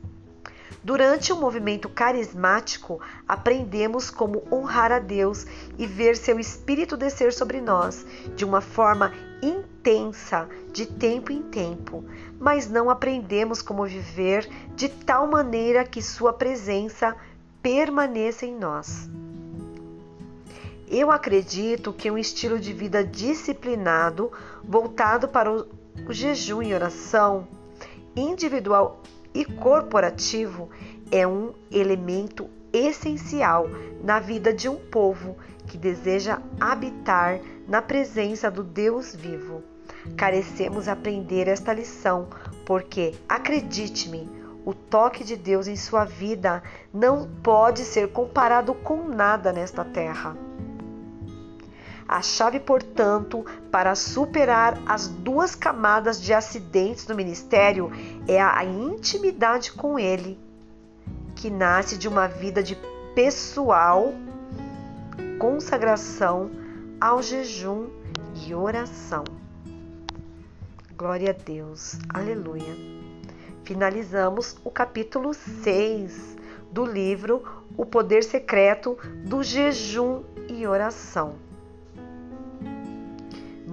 Durante 0.83 1.31
o 1.31 1.37
movimento 1.37 1.87
carismático, 1.87 2.99
aprendemos 3.25 4.09
como 4.09 4.43
honrar 4.51 4.91
a 4.91 4.99
Deus 4.99 5.47
e 5.77 5.87
ver 5.87 6.17
seu 6.17 6.37
Espírito 6.37 6.97
descer 6.97 7.31
sobre 7.31 7.61
nós 7.61 8.05
de 8.35 8.43
uma 8.43 8.59
forma 8.59 9.13
intensa, 9.41 10.49
de 10.73 10.85
tempo 10.85 11.31
em 11.31 11.41
tempo, 11.41 12.03
mas 12.37 12.69
não 12.69 12.89
aprendemos 12.89 13.61
como 13.61 13.85
viver 13.85 14.45
de 14.75 14.89
tal 14.89 15.27
maneira 15.27 15.85
que 15.85 16.01
Sua 16.01 16.33
presença 16.33 17.15
permaneça 17.61 18.45
em 18.45 18.53
nós. 18.53 19.09
Eu 20.85 21.11
acredito 21.11 21.93
que 21.93 22.11
um 22.11 22.17
estilo 22.17 22.59
de 22.59 22.73
vida 22.73 23.05
disciplinado, 23.05 24.33
voltado 24.61 25.29
para 25.29 25.49
o 26.07 26.13
jejum 26.13 26.61
e 26.61 26.73
oração, 26.73 27.47
individual 28.15 29.01
e 29.33 29.43
corporativo 29.45 30.69
é 31.11 31.27
um 31.27 31.53
elemento 31.71 32.49
essencial 32.71 33.67
na 34.03 34.19
vida 34.19 34.53
de 34.53 34.67
um 34.69 34.75
povo 34.75 35.35
que 35.67 35.77
deseja 35.77 36.41
habitar 36.59 37.39
na 37.67 37.81
presença 37.81 38.51
do 38.51 38.63
Deus 38.63 39.15
vivo. 39.15 39.63
Carecemos 40.15 40.87
aprender 40.87 41.47
esta 41.47 41.73
lição, 41.73 42.27
porque, 42.65 43.15
acredite-me, 43.27 44.29
o 44.65 44.73
toque 44.73 45.23
de 45.23 45.35
Deus 45.35 45.67
em 45.67 45.75
sua 45.75 46.05
vida 46.05 46.61
não 46.93 47.29
pode 47.43 47.81
ser 47.81 48.11
comparado 48.11 48.73
com 48.73 49.07
nada 49.07 49.51
nesta 49.51 49.83
terra. 49.83 50.35
A 52.07 52.21
chave, 52.21 52.59
portanto, 52.59 53.43
para 53.71 53.95
superar 53.95 54.77
as 54.85 55.07
duas 55.07 55.55
camadas 55.55 56.21
de 56.21 56.33
acidentes 56.33 57.05
do 57.05 57.15
ministério 57.15 57.91
é 58.27 58.39
a 58.39 58.63
intimidade 58.63 59.71
com 59.71 59.97
Ele, 59.97 60.37
que 61.35 61.49
nasce 61.49 61.97
de 61.97 62.07
uma 62.07 62.27
vida 62.27 62.61
de 62.61 62.77
pessoal 63.15 64.13
consagração 65.39 66.51
ao 67.01 67.23
jejum 67.23 67.87
e 68.45 68.53
oração. 68.53 69.23
Glória 70.95 71.31
a 71.31 71.43
Deus, 71.43 71.97
aleluia. 72.07 72.73
Finalizamos 73.63 74.57
o 74.63 74.69
capítulo 74.69 75.33
6 75.33 76.37
do 76.71 76.85
livro 76.85 77.43
O 77.75 77.85
Poder 77.85 78.23
Secreto 78.23 78.97
do 79.25 79.41
Jejum 79.41 80.23
e 80.47 80.67
Oração 80.67 81.44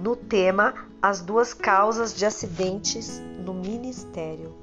no 0.03 0.17
tema 0.17 0.73
As 1.01 1.21
duas 1.21 1.53
causas 1.53 2.13
de 2.13 2.25
acidentes 2.25 3.21
no 3.39 3.53
ministério. 3.53 4.62